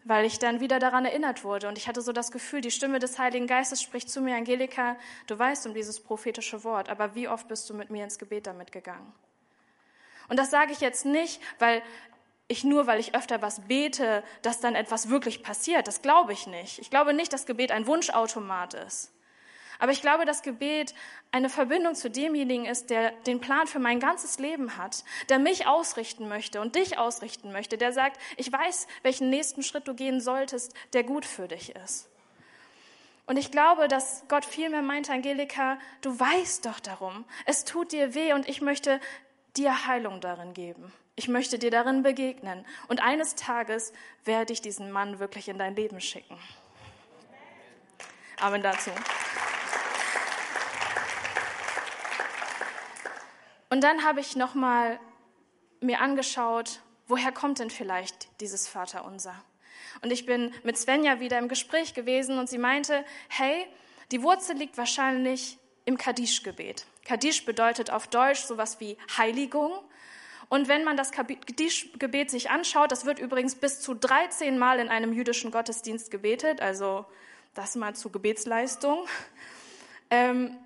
weil 0.04 0.26
ich 0.26 0.39
dann 0.39 0.60
wieder 0.60 0.80
daran 0.80 1.06
erinnert 1.06 1.44
wurde. 1.44 1.68
Und 1.68 1.78
ich 1.78 1.88
hatte 1.88 2.02
so 2.02 2.12
das 2.12 2.32
Gefühl, 2.32 2.62
die 2.62 2.72
Stimme 2.72 3.00
des 3.00 3.20
Heiligen 3.20 3.48
Geistes 3.48 3.82
spricht 3.82 4.10
zu 4.10 4.22
mir, 4.22 4.36
Angelika, 4.36 4.98
du 5.28 5.38
weißt 5.38 5.66
um 5.68 5.74
dieses 5.74 6.00
prophetische 6.02 6.63
Wort, 6.63 6.89
aber 6.89 7.16
wie 7.16 7.28
oft 7.28 7.48
bist 7.48 7.70
du 7.70 7.74
mit 7.74 7.89
mir 7.89 8.04
ins 8.04 8.20
Gebet 8.20 8.48
damit 8.48 8.72
gegangen? 8.72 9.13
Und 10.28 10.38
das 10.38 10.52
sage 10.52 10.72
ich 10.72 10.82
jetzt 10.82 11.06
nicht, 11.06 11.42
weil 11.60 11.82
ich 12.48 12.63
nur, 12.63 12.88
weil 12.88 13.00
ich 13.00 13.16
öfter 13.16 13.42
was 13.42 13.62
bete, 13.68 14.24
dass 14.42 14.60
dann 14.60 14.76
etwas 14.76 15.10
wirklich 15.10 15.44
passiert. 15.44 15.88
Das 15.88 16.02
glaube 16.02 16.34
ich 16.34 16.48
nicht. 16.48 16.80
Ich 16.80 16.89
glaube 16.89 17.13
nicht, 17.13 17.32
dass 17.32 17.46
Gebet 17.46 17.72
ein 17.72 17.88
Wunschautomat 17.88 18.74
ist. 18.74 19.12
Aber 19.84 19.91
ich 19.91 20.00
glaube, 20.00 20.24
dass 20.24 20.43
Gebet 20.43 20.96
eine 21.34 21.50
Verbindung 21.50 21.93
zu 21.93 22.10
demjenigen 22.10 22.63
ist, 22.63 22.89
der 22.89 23.12
den 23.28 23.41
Plan 23.41 23.67
für 23.67 23.80
mein 23.80 24.00
ganzes 24.00 24.39
Leben 24.39 24.78
hat, 24.78 25.04
der 25.28 25.39
mich 25.39 25.67
ausrichten 25.67 26.30
möchte 26.30 26.62
und 26.62 26.76
dich 26.76 26.98
ausrichten 26.98 27.52
möchte, 27.52 27.78
der 27.78 27.91
sagt, 27.91 28.17
ich 28.38 28.50
weiß, 28.50 28.88
welchen 29.02 29.30
nächsten 29.30 29.62
Schritt 29.62 29.86
du 29.86 29.93
gehen 29.93 30.22
solltest, 30.22 30.74
der 30.93 31.04
gut 31.04 31.26
für 31.26 31.50
dich 31.50 31.76
ist. 31.76 32.08
Und 33.26 33.36
ich 33.36 33.52
glaube, 33.52 33.89
dass 33.89 34.24
Gott 34.30 34.46
vielmehr 34.46 34.84
meinte, 34.84 35.12
Angelika, 35.12 35.78
du 36.00 36.17
weißt 36.17 36.65
doch 36.65 36.80
darum. 36.80 37.26
Es 37.46 37.65
tut 37.65 37.91
dir 37.91 38.15
weh 38.15 38.32
und 38.32 38.48
ich 38.48 38.62
möchte 38.62 39.02
dir 39.58 39.86
Heilung 39.86 40.22
darin 40.22 40.54
geben. 40.54 40.93
Ich 41.17 41.28
möchte 41.28 41.60
dir 41.60 41.72
darin 41.72 42.04
begegnen. 42.04 42.65
Und 42.88 43.04
eines 43.04 43.36
Tages 43.36 43.91
werde 44.24 44.54
ich 44.54 44.62
diesen 44.62 44.93
Mann 44.93 45.19
wirklich 45.19 45.50
in 45.50 45.58
dein 45.58 45.76
Leben 45.76 46.00
schicken. 46.00 46.38
Amen 48.39 48.63
dazu. 48.63 48.91
Und 53.73 53.81
dann 53.81 54.03
habe 54.03 54.19
ich 54.19 54.36
noch 54.36 54.53
mal 54.53 54.99
mir 55.81 55.99
angeschaut, 55.99 56.81
woher 57.07 57.31
kommt 57.31 57.57
denn 57.57 57.71
vielleicht 57.71 58.27
dieses 58.39 58.67
Vaterunser? 58.67 59.33
Und 60.03 60.12
ich 60.12 60.27
bin 60.27 60.53
mit 60.62 60.77
Svenja 60.77 61.19
wieder 61.19 61.39
im 61.39 61.47
Gespräch 61.47 61.95
gewesen 61.95 62.38
und 62.38 62.47
sie 62.47 62.59
meinte, 62.59 63.03
hey, 63.29 63.65
die 64.12 64.21
Wurzel 64.21 64.57
liegt 64.57 64.77
wahrscheinlich 64.77 65.57
im 65.86 65.97
Kaddisch-Gebet. 65.97 66.86
Kaddisch 67.03 67.45
bedeutet 67.45 67.89
auf 67.89 68.05
Deutsch 68.05 68.41
sowas 68.41 68.79
wie 68.79 68.95
Heiligung. 69.17 69.73
Und 70.49 70.67
wenn 70.67 70.83
man 70.83 70.95
das 70.95 71.12
Kaddisch-Gebet 71.12 72.29
sich 72.29 72.51
anschaut, 72.51 72.91
das 72.91 73.05
wird 73.05 73.17
übrigens 73.17 73.55
bis 73.55 73.81
zu 73.81 73.95
13 73.95 74.59
Mal 74.59 74.77
in 74.79 74.89
einem 74.89 75.13
jüdischen 75.13 75.49
Gottesdienst 75.49 76.12
gebetet, 76.12 76.62
also 76.62 77.07
das 77.55 77.73
mal 77.73 77.95
zur 77.95 78.12
Gebetsleistung. 78.12 79.07
Ähm, 80.12 80.59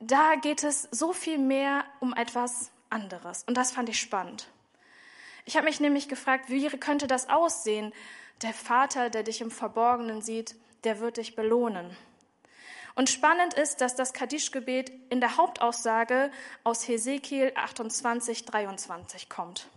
da 0.00 0.34
geht 0.36 0.64
es 0.64 0.88
so 0.90 1.12
viel 1.12 1.38
mehr 1.38 1.84
um 2.00 2.14
etwas 2.14 2.72
anderes. 2.88 3.44
Und 3.44 3.56
das 3.56 3.70
fand 3.70 3.88
ich 3.88 4.00
spannend. 4.00 4.48
Ich 5.44 5.56
habe 5.56 5.66
mich 5.66 5.80
nämlich 5.80 6.08
gefragt, 6.08 6.48
wie 6.48 6.68
könnte 6.68 7.06
das 7.06 7.28
aussehen? 7.28 7.92
Der 8.42 8.54
Vater, 8.54 9.10
der 9.10 9.22
dich 9.22 9.40
im 9.40 9.50
Verborgenen 9.50 10.22
sieht, 10.22 10.56
der 10.84 11.00
wird 11.00 11.18
dich 11.18 11.36
belohnen. 11.36 11.96
Und 12.94 13.10
spannend 13.10 13.54
ist, 13.54 13.80
dass 13.80 13.94
das 13.94 14.12
Kaddisch-Gebet 14.12 14.90
in 15.10 15.20
der 15.20 15.36
Hauptaussage 15.36 16.30
aus 16.64 16.88
Hesekiel 16.88 17.52
28, 17.54 18.46
23 18.46 19.28
kommt. 19.28 19.68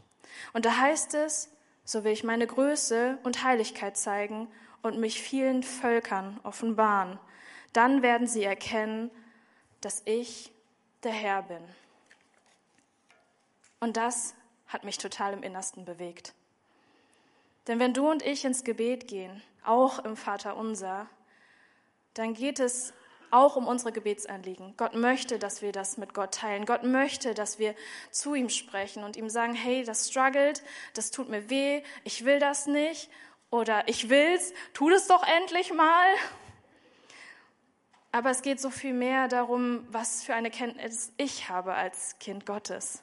Und 0.53 0.65
da 0.65 0.77
heißt 0.77 1.13
es, 1.13 1.49
so 1.83 2.03
will 2.03 2.13
ich 2.13 2.23
meine 2.23 2.47
Größe 2.47 3.19
und 3.23 3.43
Heiligkeit 3.43 3.97
zeigen 3.97 4.47
und 4.81 4.99
mich 4.99 5.21
vielen 5.21 5.63
Völkern 5.63 6.39
offenbaren. 6.43 7.19
Dann 7.73 8.01
werden 8.01 8.27
sie 8.27 8.43
erkennen, 8.43 9.11
dass 9.85 10.01
ich 10.05 10.51
der 11.03 11.11
Herr 11.11 11.43
bin. 11.43 11.63
Und 13.79 13.97
das 13.97 14.33
hat 14.67 14.83
mich 14.83 14.97
total 14.97 15.33
im 15.33 15.43
Innersten 15.43 15.85
bewegt. 15.85 16.33
Denn 17.67 17.79
wenn 17.79 17.93
du 17.93 18.09
und 18.09 18.23
ich 18.23 18.45
ins 18.45 18.63
Gebet 18.63 19.07
gehen, 19.07 19.41
auch 19.63 19.99
im 19.99 20.17
Vater 20.17 20.57
unser, 20.57 21.07
dann 22.13 22.33
geht 22.33 22.59
es 22.59 22.93
auch 23.33 23.55
um 23.55 23.67
unsere 23.67 23.91
Gebetsanliegen. 23.91 24.75
Gott 24.77 24.93
möchte, 24.93 25.39
dass 25.39 25.61
wir 25.61 25.71
das 25.71 25.97
mit 25.97 26.13
Gott 26.13 26.35
teilen. 26.35 26.65
Gott 26.65 26.83
möchte, 26.83 27.33
dass 27.33 27.57
wir 27.57 27.73
zu 28.11 28.35
ihm 28.35 28.49
sprechen 28.49 29.03
und 29.03 29.17
ihm 29.17 29.27
sagen, 29.27 29.55
hey, 29.55 29.83
das 29.83 30.09
struggelt, 30.09 30.61
das 30.93 31.09
tut 31.09 31.29
mir 31.29 31.49
weh, 31.49 31.81
ich 32.03 32.25
will 32.25 32.39
das 32.39 32.67
nicht 32.67 33.09
oder 33.49 33.87
ich 33.87 34.09
will's, 34.09 34.53
tu 34.73 34.89
das 34.89 35.07
doch 35.07 35.25
endlich 35.27 35.73
mal. 35.73 36.07
Aber 38.13 38.29
es 38.29 38.43
geht 38.43 38.61
so 38.61 38.69
viel 38.69 38.93
mehr 38.93 39.27
darum, 39.27 39.87
was 39.89 40.23
für 40.23 40.35
eine 40.35 40.51
Kenntnis 40.51 41.11
ich 41.17 41.49
habe 41.49 41.73
als 41.73 42.19
Kind 42.19 42.45
Gottes. 42.45 43.01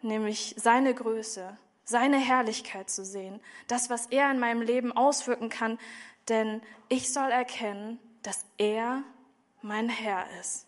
Nämlich 0.00 0.54
seine 0.56 0.94
Größe, 0.94 1.58
seine 1.84 2.16
Herrlichkeit 2.16 2.88
zu 2.88 3.04
sehen, 3.04 3.40
das, 3.68 3.90
was 3.90 4.06
er 4.06 4.30
in 4.30 4.40
meinem 4.40 4.62
Leben 4.62 4.90
auswirken 4.90 5.50
kann. 5.50 5.78
Denn 6.30 6.62
ich 6.88 7.12
soll 7.12 7.30
erkennen, 7.30 7.98
dass 8.22 8.46
er 8.56 9.02
mein 9.60 9.90
Herr 9.90 10.24
ist. 10.40 10.66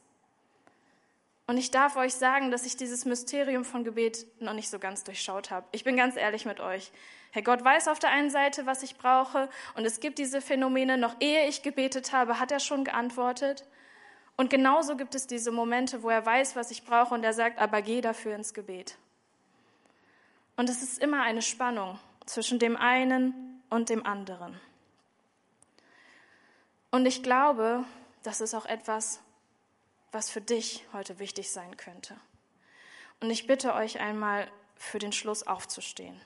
Und 1.47 1.57
ich 1.57 1.71
darf 1.71 1.97
euch 1.97 2.13
sagen, 2.13 2.51
dass 2.51 2.67
ich 2.67 2.77
dieses 2.77 3.07
Mysterium 3.07 3.65
von 3.65 3.83
Gebet 3.83 4.27
noch 4.41 4.53
nicht 4.53 4.69
so 4.69 4.79
ganz 4.79 5.05
durchschaut 5.05 5.51
habe. 5.51 5.67
Ich 5.73 5.85
bin 5.85 5.97
ganz 5.97 6.17
ehrlich 6.17 6.45
mit 6.45 6.61
euch. 6.61 6.93
Herr 7.35 7.43
Gott 7.43 7.65
weiß 7.65 7.89
auf 7.89 7.99
der 7.99 8.11
einen 8.11 8.31
Seite, 8.31 8.65
was 8.65 8.85
ich 8.85 8.97
brauche, 8.97 9.49
und 9.75 9.85
es 9.85 9.99
gibt 9.99 10.21
diese 10.21 10.41
Phänomene, 10.41 10.97
noch 10.97 11.17
ehe 11.19 11.49
ich 11.49 11.63
gebetet 11.63 12.13
habe, 12.13 12.39
hat 12.39 12.53
er 12.53 12.61
schon 12.61 12.85
geantwortet. 12.85 13.65
Und 14.37 14.51
genauso 14.51 14.97
gibt 14.97 15.17
es 15.17 15.27
diese 15.27 15.51
Momente, 15.51 16.05
wo 16.05 16.11
er 16.11 16.25
weiß, 16.25 16.55
was 16.55 16.71
ich 16.71 16.85
brauche, 16.85 17.13
und 17.13 17.25
er 17.25 17.33
sagt, 17.33 17.59
aber 17.59 17.83
geh 17.83 18.01
dafür 18.01 18.37
ins 18.37 18.55
Gebet. 18.55 18.99
Und 20.57 20.71
es 20.71 20.81
ist 20.81 21.01
immer 21.01 21.23
eine 21.23 21.43
Spannung 21.43 21.99
zwischen 22.25 22.61
dem 22.61 22.77
einen 22.77 23.61
und 23.69 23.89
dem 23.89 24.07
anderen. 24.07 24.61
Und 26.93 27.05
ich 27.05 27.25
glaube, 27.25 27.83
das 28.23 28.41
ist 28.41 28.55
auch 28.55 28.67
etwas, 28.67 29.21
was 30.13 30.31
für 30.31 30.41
dich 30.41 30.87
heute 30.93 31.19
wichtig 31.19 31.51
sein 31.51 31.77
könnte. 31.77 32.17
Und 33.19 33.31
ich 33.31 33.49
bitte 33.49 33.75
euch 33.75 33.99
einmal 33.99 34.47
für 34.77 35.01
den 35.01 35.11
Schluss 35.11 35.45
aufzustehen. 35.45 36.21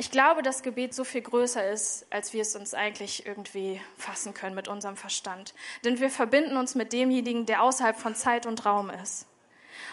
Ich 0.00 0.10
glaube, 0.10 0.40
dass 0.40 0.62
Gebet 0.62 0.94
so 0.94 1.04
viel 1.04 1.20
größer 1.20 1.70
ist, 1.70 2.06
als 2.08 2.32
wir 2.32 2.40
es 2.40 2.56
uns 2.56 2.72
eigentlich 2.72 3.26
irgendwie 3.26 3.82
fassen 3.98 4.32
können 4.32 4.54
mit 4.54 4.66
unserem 4.66 4.96
Verstand. 4.96 5.52
Denn 5.84 6.00
wir 6.00 6.08
verbinden 6.08 6.56
uns 6.56 6.74
mit 6.74 6.94
demjenigen, 6.94 7.44
der 7.44 7.62
außerhalb 7.62 7.98
von 7.98 8.14
Zeit 8.14 8.46
und 8.46 8.64
Raum 8.64 8.88
ist. 8.88 9.26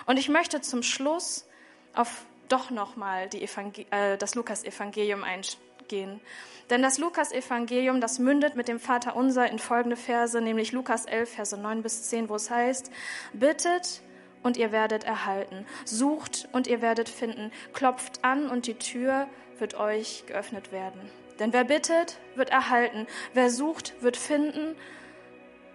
Und 0.05 0.15
ich 0.17 0.29
möchte 0.29 0.61
zum 0.61 0.81
Schluss 0.81 1.45
auf 1.93 2.23
doch 2.47 2.69
nochmal 2.69 3.27
äh, 3.33 4.17
das 4.17 4.35
Lukas-Evangelium 4.35 5.25
eingehen. 5.25 6.21
Denn 6.69 6.81
das 6.81 6.99
Lukas-Evangelium, 6.99 7.99
das 7.99 8.17
mündet 8.17 8.55
mit 8.55 8.69
dem 8.69 8.79
Vater 8.79 9.13
Unser 9.13 9.51
in 9.51 9.59
folgende 9.59 9.97
Verse, 9.97 10.39
nämlich 10.39 10.71
Lukas 10.71 11.03
11, 11.03 11.29
Verse 11.29 11.57
9 11.57 11.83
bis 11.83 12.03
10, 12.03 12.29
wo 12.29 12.35
es 12.35 12.49
heißt, 12.49 12.91
bittet 13.33 14.01
und 14.43 14.57
ihr 14.57 14.71
werdet 14.71 15.03
erhalten, 15.03 15.65
sucht 15.85 16.47
und 16.51 16.67
ihr 16.67 16.81
werdet 16.81 17.09
finden, 17.09 17.51
klopft 17.73 18.23
an 18.23 18.49
und 18.49 18.67
die 18.67 18.75
Tür 18.75 19.27
wird 19.59 19.75
euch 19.75 20.23
geöffnet 20.27 20.71
werden. 20.71 21.01
Denn 21.39 21.53
wer 21.53 21.63
bittet, 21.63 22.17
wird 22.35 22.49
erhalten, 22.49 23.07
wer 23.33 23.49
sucht, 23.49 24.01
wird 24.01 24.17
finden 24.17 24.75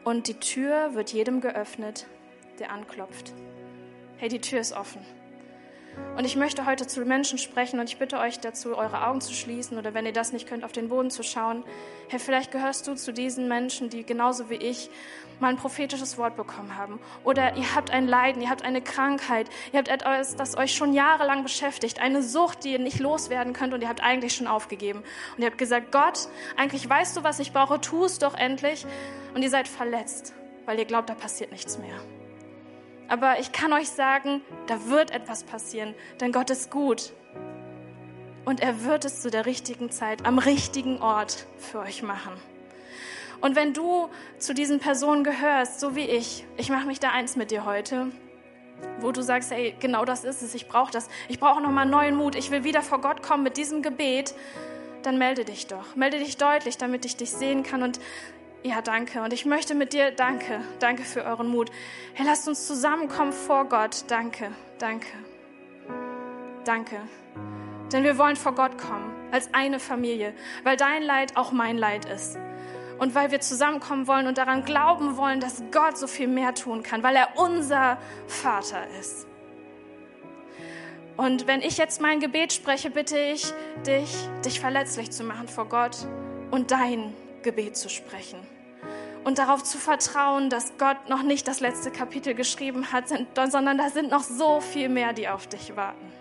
und 0.05 0.29
die 0.29 0.41
Tür 0.41 0.95
wird 0.95 1.13
jedem 1.13 1.41
geöffnet, 1.41 2.07
der 2.59 2.73
anklopft. 2.73 3.33
Hey, 4.17 4.29
die 4.29 4.41
Tür 4.41 4.61
ist 4.61 4.73
offen. 4.73 5.05
Und 6.17 6.27
ich 6.27 6.37
möchte 6.37 6.67
heute 6.67 6.87
zu 6.87 7.05
Menschen 7.05 7.39
sprechen 7.39 7.81
und 7.81 7.89
ich 7.89 7.99
bitte 7.99 8.19
euch 8.19 8.39
dazu, 8.39 8.77
eure 8.77 9.07
Augen 9.07 9.21
zu 9.21 9.33
schließen 9.33 9.79
oder 9.79 9.95
wenn 9.95 10.05
ihr 10.05 10.13
das 10.13 10.33
nicht 10.33 10.47
könnt, 10.47 10.65
auf 10.65 10.73
den 10.73 10.89
Boden 10.89 11.11
zu 11.11 11.23
schauen. 11.23 11.65
Hey, 12.09 12.19
vielleicht 12.19 12.53
gehörst 12.53 12.87
du 12.87 12.95
zu 12.95 13.13
diesen 13.13 13.49
Menschen, 13.49 13.89
die 13.89 14.05
genauso 14.05 14.51
wie 14.51 14.57
ich 14.57 14.91
mal 15.41 15.49
ein 15.49 15.57
prophetisches 15.57 16.19
Wort 16.19 16.37
bekommen 16.37 16.77
haben. 16.77 17.01
Oder 17.25 17.57
ihr 17.57 17.75
habt 17.75 17.91
ein 17.91 18.07
Leiden, 18.07 18.43
ihr 18.43 18.51
habt 18.51 18.65
eine 18.65 18.81
Krankheit, 18.81 19.49
ihr 19.73 19.79
habt 19.79 19.89
etwas, 19.89 20.37
das 20.37 20.57
euch 20.57 20.75
schon 20.75 20.93
jahrelang 20.93 21.43
beschäftigt, 21.43 22.01
eine 22.01 22.23
Sucht, 22.23 22.65
die 22.65 22.73
ihr 22.73 22.79
nicht 22.79 23.01
loswerden 23.01 23.53
könnt 23.53 23.75
und 23.75 23.81
ihr 23.81 23.89
habt 23.89 24.03
eigentlich 24.03 24.35
schon 24.35 24.47
aufgegeben. 24.47 25.01
Und 25.37 25.43
ihr 25.43 25.47
habt 25.47 25.59
gesagt, 25.59 25.93
Gott, 25.93 26.29
eigentlich 26.57 26.89
weißt 26.89 27.17
du, 27.17 27.25
was 27.25 27.39
ich 27.41 27.53
brauche, 27.53 27.81
tu 27.81 28.05
es 28.05 28.19
doch 28.19 28.35
endlich. 28.35 28.87
Und 29.35 29.43
ihr 29.43 29.51
seid 29.51 29.67
verletzt, 29.67 30.35
weil 30.67 30.79
ihr 30.79 30.85
glaubt, 30.85 31.09
da 31.09 31.15
passiert 31.15 31.53
nichts 31.53 31.79
mehr. 31.79 31.97
Aber 33.13 33.39
ich 33.39 33.53
kann 33.53 33.75
euch 33.75 33.91
sagen, 33.91 34.41
da 34.69 34.87
wird 34.87 35.11
etwas 35.11 35.45
passieren, 35.45 35.95
denn 36.23 36.33
Gott 36.33 36.49
ist 36.49 36.71
gut. 36.71 37.13
Und 38.47 38.61
er 38.61 38.85
wird 38.85 39.05
es 39.05 39.21
zu 39.21 39.31
der 39.31 39.45
richtigen 39.45 39.91
Zeit, 39.91 40.25
am 40.25 40.39
richtigen 40.39 41.03
Ort 41.03 41.47
für 41.59 41.81
euch 41.81 42.03
machen. 42.03 42.33
Und 43.43 43.55
wenn 43.55 43.75
du 43.75 44.09
zu 44.39 44.55
diesen 44.55 44.81
Personen 44.81 45.25
gehörst, 45.25 45.79
so 45.79 45.95
wie 45.95 46.07
ich, 46.07 46.47
ich 46.57 46.71
mache 46.71 46.87
mich 46.87 47.01
da 47.01 47.11
eins 47.11 47.37
mit 47.37 47.51
dir 47.51 47.67
heute, 47.67 48.07
wo 49.01 49.13
du 49.13 49.23
sagst, 49.23 49.53
ey, 49.53 49.77
genau 49.79 50.07
das 50.07 50.25
ist 50.25 50.41
es, 50.41 50.55
ich 50.55 50.67
brauche 50.67 50.91
das, 50.91 51.11
ich 51.29 51.39
brauche 51.39 51.61
nochmal 51.61 51.85
neuen 51.85 52.17
Mut, 52.17 52.35
ich 52.35 52.51
will 52.51 52.65
wieder 52.65 52.81
vor 52.81 53.03
Gott 53.03 53.23
kommen 53.23 53.43
mit 53.43 53.59
diesem 53.59 53.83
Gebet, 53.83 54.35
dann 55.03 55.19
melde 55.19 55.45
dich 55.45 55.67
doch, 55.67 55.97
melde 55.97 56.19
dich 56.19 56.39
deutlich, 56.39 56.79
damit 56.79 57.05
ich 57.05 57.17
dich 57.17 57.31
sehen 57.31 57.63
kann. 57.63 57.83
Und 57.83 58.01
ja, 58.65 58.81
danke. 58.81 59.23
Und 59.23 59.33
ich 59.33 59.45
möchte 59.45 59.75
mit 59.75 59.93
dir, 59.93 60.13
danke, 60.13 60.61
danke 60.79 61.03
für 61.03 61.25
euren 61.25 61.49
Mut. 61.49 61.71
Hey, 62.15 62.25
lasst 62.25 62.47
uns 62.47 62.67
zusammenkommen 62.67 63.33
vor 63.33 63.65
Gott. 63.65 64.05
Danke, 64.07 64.53
danke, 64.79 65.09
danke. 66.65 67.01
Denn 67.93 68.05
wir 68.05 68.19
wollen 68.19 68.37
vor 68.37 68.55
Gott 68.55 68.79
kommen, 68.79 69.13
als 69.33 69.53
eine 69.53 69.81
Familie, 69.81 70.33
weil 70.63 70.77
dein 70.77 71.03
Leid 71.03 71.37
auch 71.37 71.51
mein 71.51 71.77
Leid 71.77 72.05
ist. 72.05 72.39
Und 72.99 73.17
weil 73.17 73.33
wir 73.33 73.41
zusammenkommen 73.41 74.07
wollen 74.07 74.29
und 74.29 74.39
daran 74.39 74.65
glauben 74.65 75.17
wollen, 75.17 75.41
dass 75.41 75.65
Gott 75.73 75.99
so 75.99 76.07
viel 76.07 76.29
mehr 76.29 76.55
tun 76.55 76.85
kann, 76.85 77.03
weil 77.03 77.17
er 77.17 77.37
unser 77.37 77.99
Vater 78.29 78.87
ist. 79.01 79.27
Und 81.17 81.49
wenn 81.49 81.63
ich 81.63 81.79
jetzt 81.79 82.01
mein 82.01 82.21
Gebet 82.21 82.53
spreche, 82.53 82.91
bitte 82.91 83.19
ich 83.19 83.53
dich, 83.85 84.15
dich 84.45 84.61
verletzlich 84.61 85.11
zu 85.11 85.25
machen 85.25 85.49
vor 85.49 85.69
Gott 85.69 86.07
und 86.53 86.71
dein 86.71 87.13
Gebet 87.43 87.77
zu 87.77 87.89
sprechen 87.89 88.39
und 89.25 89.39
darauf 89.39 89.63
zu 89.63 89.79
vertrauen, 89.79 90.51
dass 90.51 90.73
Gott 90.79 91.09
noch 91.09 91.23
nicht 91.23 91.47
das 91.49 91.61
letzte 91.61 91.91
Kapitel 91.91 92.35
geschrieben 92.35 92.93
hat, 92.93 93.09
sondern 93.09 93.79
da 93.79 93.89
sind 93.91 94.11
noch 94.11 94.23
so 94.23 94.61
viel 94.61 94.89
mehr, 94.89 95.13
die 95.13 95.29
auf 95.29 95.47
dich 95.47 95.77
warten. 95.77 96.13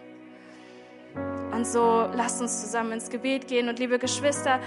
Und 1.51 1.67
so 1.67 2.09
lasst 2.13 2.41
uns 2.41 2.61
zusammen 2.61 2.93
ins 2.93 3.09
Gebet 3.09 3.47
gehen. 3.47 3.67
Und 3.69 3.77
liebe 3.79 3.99
Geschwister, 3.99 4.59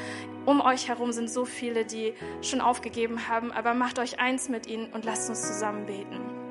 um 0.45 0.61
euch 0.61 0.89
herum 0.89 1.13
sind 1.13 1.31
so 1.31 1.45
viele, 1.45 1.85
die 1.85 2.15
schon 2.43 2.61
aufgegeben 2.61 3.29
haben, 3.29 3.51
aber 3.51 3.75
macht 3.75 3.99
euch 3.99 4.21
eins 4.21 4.49
mit 4.49 4.67
ihnen 4.67 4.93
und 4.93 5.05
lasst 5.05 5.29
uns 5.31 5.47
zusammen 5.47 5.87
beten. 5.87 6.44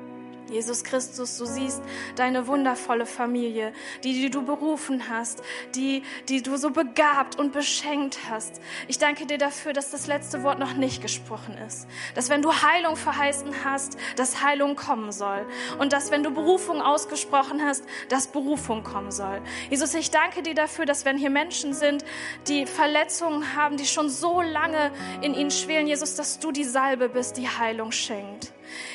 Jesus 0.50 0.84
Christus, 0.84 1.38
du 1.38 1.46
siehst 1.46 1.82
deine 2.16 2.46
wundervolle 2.46 3.06
Familie, 3.06 3.72
die, 4.02 4.12
die 4.12 4.30
du 4.30 4.44
berufen 4.44 5.08
hast, 5.08 5.42
die, 5.74 6.02
die 6.28 6.42
du 6.42 6.56
so 6.56 6.70
begabt 6.70 7.38
und 7.38 7.52
beschenkt 7.52 8.18
hast. 8.28 8.60
Ich 8.86 8.98
danke 8.98 9.26
dir 9.26 9.38
dafür, 9.38 9.72
dass 9.72 9.90
das 9.90 10.06
letzte 10.06 10.42
Wort 10.42 10.58
noch 10.58 10.74
nicht 10.74 11.00
gesprochen 11.00 11.56
ist. 11.66 11.86
Dass 12.14 12.28
wenn 12.28 12.42
du 12.42 12.52
Heilung 12.52 12.96
verheißen 12.96 13.64
hast, 13.64 13.96
dass 14.16 14.42
Heilung 14.42 14.76
kommen 14.76 15.12
soll. 15.12 15.46
Und 15.78 15.92
dass 15.92 16.10
wenn 16.10 16.22
du 16.22 16.30
Berufung 16.30 16.82
ausgesprochen 16.82 17.62
hast, 17.62 17.84
dass 18.08 18.26
Berufung 18.26 18.82
kommen 18.84 19.10
soll. 19.10 19.40
Jesus, 19.70 19.94
ich 19.94 20.10
danke 20.10 20.42
dir 20.42 20.54
dafür, 20.54 20.84
dass 20.84 21.04
wenn 21.04 21.16
hier 21.16 21.30
Menschen 21.30 21.72
sind, 21.72 22.04
die 22.48 22.66
Verletzungen 22.66 23.56
haben, 23.56 23.76
die 23.76 23.86
schon 23.86 24.10
so 24.10 24.42
lange 24.42 24.92
in 25.22 25.34
ihnen 25.34 25.50
schwelen, 25.50 25.86
Jesus, 25.86 26.16
dass 26.16 26.38
du 26.38 26.52
die 26.52 26.64
Salbe 26.64 27.08
bist, 27.08 27.36
die 27.38 27.48
Heilung 27.48 27.92
schenkt. 27.92 28.52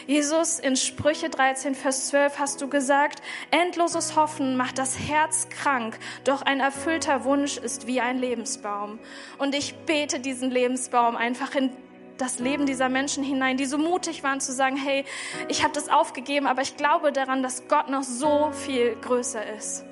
Jesus, 0.08 0.60
in 0.60 0.76
Sprüche 0.76 1.30
13, 1.30 1.76
Vers 1.76 2.08
12 2.08 2.40
hast 2.40 2.62
du 2.62 2.68
gesagt, 2.68 3.22
endloses 3.52 4.16
Hoffen 4.16 4.58
macht 4.58 4.78
das 4.78 5.00
Herz 5.00 5.50
krank, 5.50 5.98
doch 6.24 6.42
ein 6.42 6.60
erfüllter 6.60 7.24
Wunsch 7.24 7.58
ist 7.58 7.88
wie 7.88 8.02
ein 8.02 8.18
Lebensbaum. 8.18 9.00
Und 9.38 9.56
ich 9.56 9.76
bete 9.86 10.20
diesen 10.20 10.52
Lebensbaum 10.52 11.16
einfach 11.16 11.56
in 11.56 11.72
das 12.18 12.40
Leben 12.40 12.66
dieser 12.66 12.90
Menschen 12.90 13.24
hinein, 13.24 13.58
die 13.58 13.66
so 13.66 13.78
mutig 13.78 14.24
waren 14.24 14.42
zu 14.42 14.52
sagen, 14.52 14.76
hey, 14.76 15.06
ich 15.48 15.64
habe 15.64 15.74
das 15.74 15.90
aufgegeben, 15.90 16.48
aber 16.48 16.62
ich 16.62 16.78
glaube 16.78 17.12
daran, 17.12 17.42
dass 17.42 17.68
Gott 17.68 17.90
noch 17.90 18.04
so 18.04 18.52
viel 18.52 18.96
größer 18.96 19.42
ist. 19.56 19.86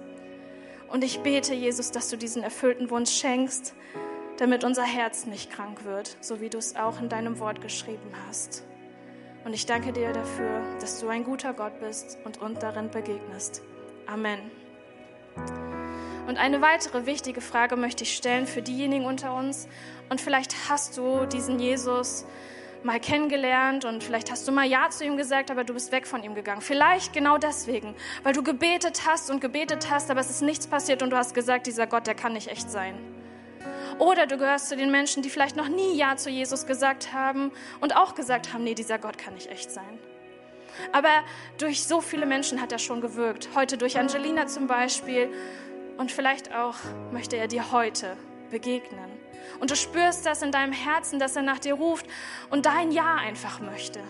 Und 0.89 1.03
ich 1.03 1.19
bete, 1.19 1.53
Jesus, 1.53 1.91
dass 1.91 2.09
du 2.09 2.17
diesen 2.17 2.43
erfüllten 2.43 2.89
Wunsch 2.89 3.11
schenkst, 3.11 3.73
damit 4.37 4.63
unser 4.63 4.83
Herz 4.83 5.25
nicht 5.25 5.51
krank 5.51 5.83
wird, 5.83 6.17
so 6.21 6.39
wie 6.41 6.49
du 6.49 6.57
es 6.57 6.75
auch 6.75 7.01
in 7.01 7.09
deinem 7.09 7.39
Wort 7.39 7.61
geschrieben 7.61 8.11
hast. 8.27 8.63
Und 9.47 9.53
ich 9.53 9.65
danke 9.65 9.93
dir 9.93 10.11
dafür, 10.11 10.61
dass 10.81 10.99
du 10.99 11.07
ein 11.07 11.23
guter 11.23 11.53
Gott 11.53 11.79
bist 11.79 12.17
und 12.25 12.41
uns 12.41 12.59
darin 12.59 12.91
begegnest. 12.91 13.61
Amen. 14.05 14.39
Und 16.27 16.35
eine 16.35 16.59
weitere 16.61 17.05
wichtige 17.05 17.39
Frage 17.39 17.77
möchte 17.77 18.03
ich 18.03 18.13
stellen 18.13 18.45
für 18.45 18.61
diejenigen 18.61 19.05
unter 19.05 19.33
uns. 19.33 19.69
Und 20.09 20.19
vielleicht 20.19 20.69
hast 20.69 20.97
du 20.97 21.25
diesen 21.27 21.59
Jesus 21.59 22.25
mal 22.83 22.99
kennengelernt 22.99 23.85
und 23.85 24.03
vielleicht 24.03 24.31
hast 24.31 24.45
du 24.49 24.51
mal 24.51 24.65
Ja 24.65 24.89
zu 24.89 25.05
ihm 25.05 25.15
gesagt, 25.15 25.49
aber 25.49 25.63
du 25.63 25.73
bist 25.73 25.93
weg 25.93 26.07
von 26.07 26.23
ihm 26.23 26.35
gegangen. 26.35 26.59
Vielleicht 26.59 27.13
genau 27.13 27.37
deswegen, 27.37 27.95
weil 28.23 28.33
du 28.33 28.43
gebetet 28.43 29.03
hast 29.07 29.31
und 29.31 29.39
gebetet 29.39 29.89
hast, 29.89 30.11
aber 30.11 30.19
es 30.19 30.29
ist 30.29 30.41
nichts 30.41 30.67
passiert 30.67 31.01
und 31.01 31.11
du 31.11 31.15
hast 31.15 31.33
gesagt, 31.33 31.67
dieser 31.67 31.87
Gott, 31.87 32.05
der 32.05 32.15
kann 32.15 32.33
nicht 32.33 32.49
echt 32.49 32.69
sein. 32.69 33.16
Oder 33.99 34.27
du 34.27 34.37
gehörst 34.37 34.69
zu 34.69 34.75
den 34.75 34.91
Menschen, 34.91 35.23
die 35.23 35.29
vielleicht 35.29 35.55
noch 35.55 35.67
nie 35.67 35.95
Ja 35.95 36.15
zu 36.15 36.29
Jesus 36.29 36.65
gesagt 36.65 37.13
haben 37.13 37.51
und 37.79 37.95
auch 37.95 38.15
gesagt 38.15 38.53
haben, 38.53 38.63
nee, 38.63 38.73
dieser 38.73 38.99
Gott 38.99 39.17
kann 39.17 39.33
nicht 39.33 39.49
echt 39.49 39.71
sein. 39.71 39.99
Aber 40.91 41.09
durch 41.57 41.83
so 41.83 42.01
viele 42.01 42.25
Menschen 42.25 42.61
hat 42.61 42.71
er 42.71 42.79
schon 42.79 43.01
gewirkt. 43.01 43.49
Heute 43.55 43.77
durch 43.77 43.97
Angelina 43.97 44.47
zum 44.47 44.67
Beispiel. 44.67 45.29
Und 45.97 46.11
vielleicht 46.11 46.53
auch 46.53 46.75
möchte 47.11 47.37
er 47.37 47.47
dir 47.47 47.71
heute 47.71 48.15
begegnen. 48.51 49.11
Und 49.59 49.71
du 49.71 49.75
spürst 49.75 50.25
das 50.25 50.41
in 50.41 50.51
deinem 50.51 50.73
Herzen, 50.73 51.19
dass 51.19 51.35
er 51.35 51.41
nach 51.41 51.59
dir 51.59 51.73
ruft 51.73 52.05
und 52.49 52.65
dein 52.65 52.91
Ja 52.91 53.15
einfach 53.15 53.59
möchte. 53.59 54.01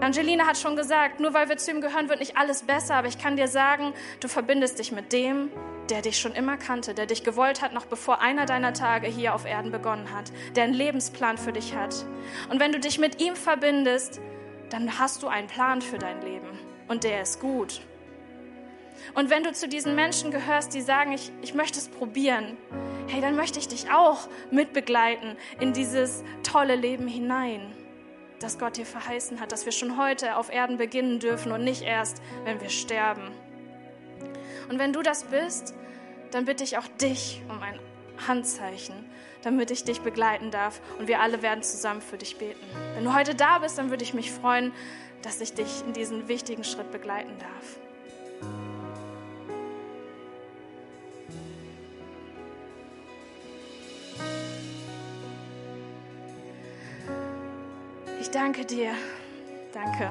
Angelina 0.00 0.46
hat 0.46 0.58
schon 0.58 0.76
gesagt, 0.76 1.20
nur 1.20 1.34
weil 1.34 1.48
wir 1.48 1.56
zu 1.56 1.70
ihm 1.70 1.80
gehören, 1.80 2.08
wird 2.08 2.20
nicht 2.20 2.36
alles 2.36 2.62
besser, 2.62 2.94
aber 2.96 3.08
ich 3.08 3.18
kann 3.18 3.36
dir 3.36 3.48
sagen, 3.48 3.92
du 4.20 4.28
verbindest 4.28 4.78
dich 4.78 4.92
mit 4.92 5.12
dem, 5.12 5.50
der 5.90 6.02
dich 6.02 6.18
schon 6.18 6.32
immer 6.32 6.56
kannte, 6.56 6.94
der 6.94 7.06
dich 7.06 7.24
gewollt 7.24 7.62
hat, 7.62 7.72
noch 7.72 7.86
bevor 7.86 8.20
einer 8.20 8.46
deiner 8.46 8.72
Tage 8.72 9.08
hier 9.08 9.34
auf 9.34 9.44
Erden 9.44 9.72
begonnen 9.72 10.12
hat, 10.12 10.32
der 10.54 10.64
einen 10.64 10.74
Lebensplan 10.74 11.36
für 11.36 11.52
dich 11.52 11.74
hat. 11.74 12.06
Und 12.50 12.60
wenn 12.60 12.72
du 12.72 12.78
dich 12.78 12.98
mit 12.98 13.20
ihm 13.20 13.34
verbindest, 13.34 14.20
dann 14.70 14.98
hast 14.98 15.22
du 15.22 15.28
einen 15.28 15.48
Plan 15.48 15.82
für 15.82 15.98
dein 15.98 16.22
Leben 16.22 16.58
und 16.88 17.04
der 17.04 17.22
ist 17.22 17.40
gut. 17.40 17.82
Und 19.14 19.30
wenn 19.30 19.42
du 19.42 19.52
zu 19.52 19.68
diesen 19.68 19.96
Menschen 19.96 20.30
gehörst, 20.30 20.74
die 20.74 20.80
sagen, 20.80 21.12
ich, 21.12 21.32
ich 21.42 21.54
möchte 21.54 21.78
es 21.78 21.88
probieren, 21.88 22.56
hey, 23.08 23.20
dann 23.20 23.34
möchte 23.34 23.58
ich 23.58 23.66
dich 23.66 23.90
auch 23.90 24.28
mitbegleiten 24.50 25.36
in 25.58 25.72
dieses 25.72 26.22
tolle 26.44 26.76
Leben 26.76 27.08
hinein 27.08 27.72
das 28.42 28.58
Gott 28.58 28.76
dir 28.76 28.86
verheißen 28.86 29.40
hat, 29.40 29.52
dass 29.52 29.64
wir 29.64 29.72
schon 29.72 29.96
heute 29.96 30.36
auf 30.36 30.52
Erden 30.52 30.76
beginnen 30.76 31.18
dürfen 31.20 31.52
und 31.52 31.64
nicht 31.64 31.82
erst, 31.82 32.20
wenn 32.44 32.60
wir 32.60 32.70
sterben. 32.70 33.30
Und 34.68 34.78
wenn 34.78 34.92
du 34.92 35.02
das 35.02 35.24
bist, 35.24 35.74
dann 36.30 36.44
bitte 36.44 36.64
ich 36.64 36.78
auch 36.78 36.86
dich 37.00 37.42
um 37.48 37.62
ein 37.62 37.78
Handzeichen, 38.26 38.94
damit 39.42 39.70
ich 39.70 39.84
dich 39.84 40.00
begleiten 40.00 40.50
darf 40.50 40.80
und 40.98 41.08
wir 41.08 41.20
alle 41.20 41.42
werden 41.42 41.62
zusammen 41.62 42.00
für 42.00 42.18
dich 42.18 42.36
beten. 42.36 42.64
Wenn 42.94 43.04
du 43.04 43.14
heute 43.14 43.34
da 43.34 43.58
bist, 43.58 43.78
dann 43.78 43.90
würde 43.90 44.04
ich 44.04 44.14
mich 44.14 44.30
freuen, 44.30 44.72
dass 45.22 45.40
ich 45.40 45.54
dich 45.54 45.82
in 45.86 45.92
diesen 45.92 46.28
wichtigen 46.28 46.64
Schritt 46.64 46.90
begleiten 46.90 47.32
darf. 47.38 47.78
Danke 58.30 58.64
dir. 58.64 58.94
Danke. 59.72 60.10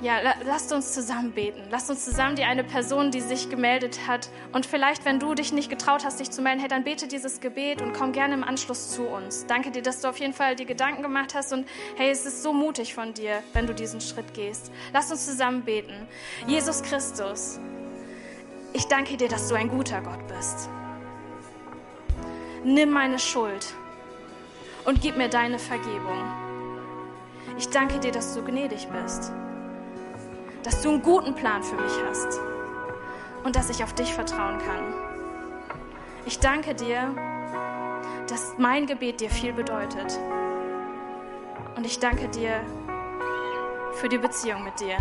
Ja, 0.00 0.20
lasst 0.44 0.72
uns 0.72 0.92
zusammen 0.92 1.32
beten. 1.32 1.60
Lasst 1.70 1.90
uns 1.90 2.04
zusammen 2.04 2.36
die 2.36 2.44
eine 2.44 2.62
Person, 2.62 3.10
die 3.10 3.20
sich 3.20 3.50
gemeldet 3.50 4.06
hat. 4.06 4.28
Und 4.52 4.64
vielleicht, 4.64 5.04
wenn 5.04 5.18
du 5.18 5.34
dich 5.34 5.52
nicht 5.52 5.70
getraut 5.70 6.04
hast, 6.04 6.20
dich 6.20 6.30
zu 6.30 6.40
melden, 6.40 6.60
hey, 6.60 6.68
dann 6.68 6.84
bete 6.84 7.08
dieses 7.08 7.40
Gebet 7.40 7.82
und 7.82 7.94
komm 7.94 8.12
gerne 8.12 8.34
im 8.34 8.44
Anschluss 8.44 8.90
zu 8.90 9.08
uns. 9.08 9.46
Danke 9.46 9.72
dir, 9.72 9.82
dass 9.82 10.00
du 10.00 10.08
auf 10.08 10.18
jeden 10.18 10.34
Fall 10.34 10.54
die 10.54 10.66
Gedanken 10.66 11.02
gemacht 11.02 11.34
hast. 11.34 11.52
Und 11.52 11.66
hey, 11.96 12.10
es 12.10 12.26
ist 12.26 12.44
so 12.44 12.52
mutig 12.52 12.94
von 12.94 13.12
dir, 13.12 13.42
wenn 13.54 13.66
du 13.66 13.74
diesen 13.74 14.00
Schritt 14.00 14.34
gehst. 14.34 14.70
Lasst 14.92 15.10
uns 15.10 15.26
zusammen 15.26 15.62
beten. 15.64 16.06
Jesus 16.46 16.80
Christus, 16.82 17.58
ich 18.72 18.84
danke 18.86 19.16
dir, 19.16 19.28
dass 19.28 19.48
du 19.48 19.56
ein 19.56 19.68
guter 19.68 20.00
Gott 20.00 20.24
bist. 20.28 20.68
Nimm 22.62 22.90
meine 22.90 23.18
Schuld 23.18 23.74
und 24.88 25.02
gib 25.02 25.18
mir 25.18 25.28
deine 25.28 25.58
Vergebung. 25.58 26.16
Ich 27.58 27.68
danke 27.68 27.98
dir, 27.98 28.10
dass 28.10 28.34
du 28.34 28.42
gnädig 28.42 28.88
bist, 28.88 29.30
dass 30.62 30.80
du 30.80 30.88
einen 30.88 31.02
guten 31.02 31.34
Plan 31.34 31.62
für 31.62 31.76
mich 31.76 31.92
hast 32.08 32.40
und 33.44 33.54
dass 33.54 33.68
ich 33.68 33.84
auf 33.84 33.92
dich 33.92 34.14
vertrauen 34.14 34.56
kann. 34.56 34.94
Ich 36.24 36.38
danke 36.38 36.74
dir, 36.74 37.14
dass 38.28 38.54
mein 38.56 38.86
Gebet 38.86 39.20
dir 39.20 39.28
viel 39.28 39.52
bedeutet. 39.52 40.18
Und 41.76 41.84
ich 41.84 41.98
danke 41.98 42.28
dir 42.28 42.62
für 43.92 44.08
die 44.08 44.18
Beziehung 44.18 44.64
mit 44.64 44.80
dir. 44.80 44.96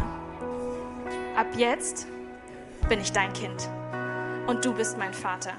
Ab 1.37 1.47
jetzt 1.55 2.07
bin 2.89 2.99
ich 2.99 3.13
dein 3.13 3.31
Kind 3.31 3.69
und 4.47 4.65
du 4.65 4.73
bist 4.73 4.97
mein 4.97 5.13
Vater. 5.13 5.53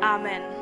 Amen. 0.00 0.59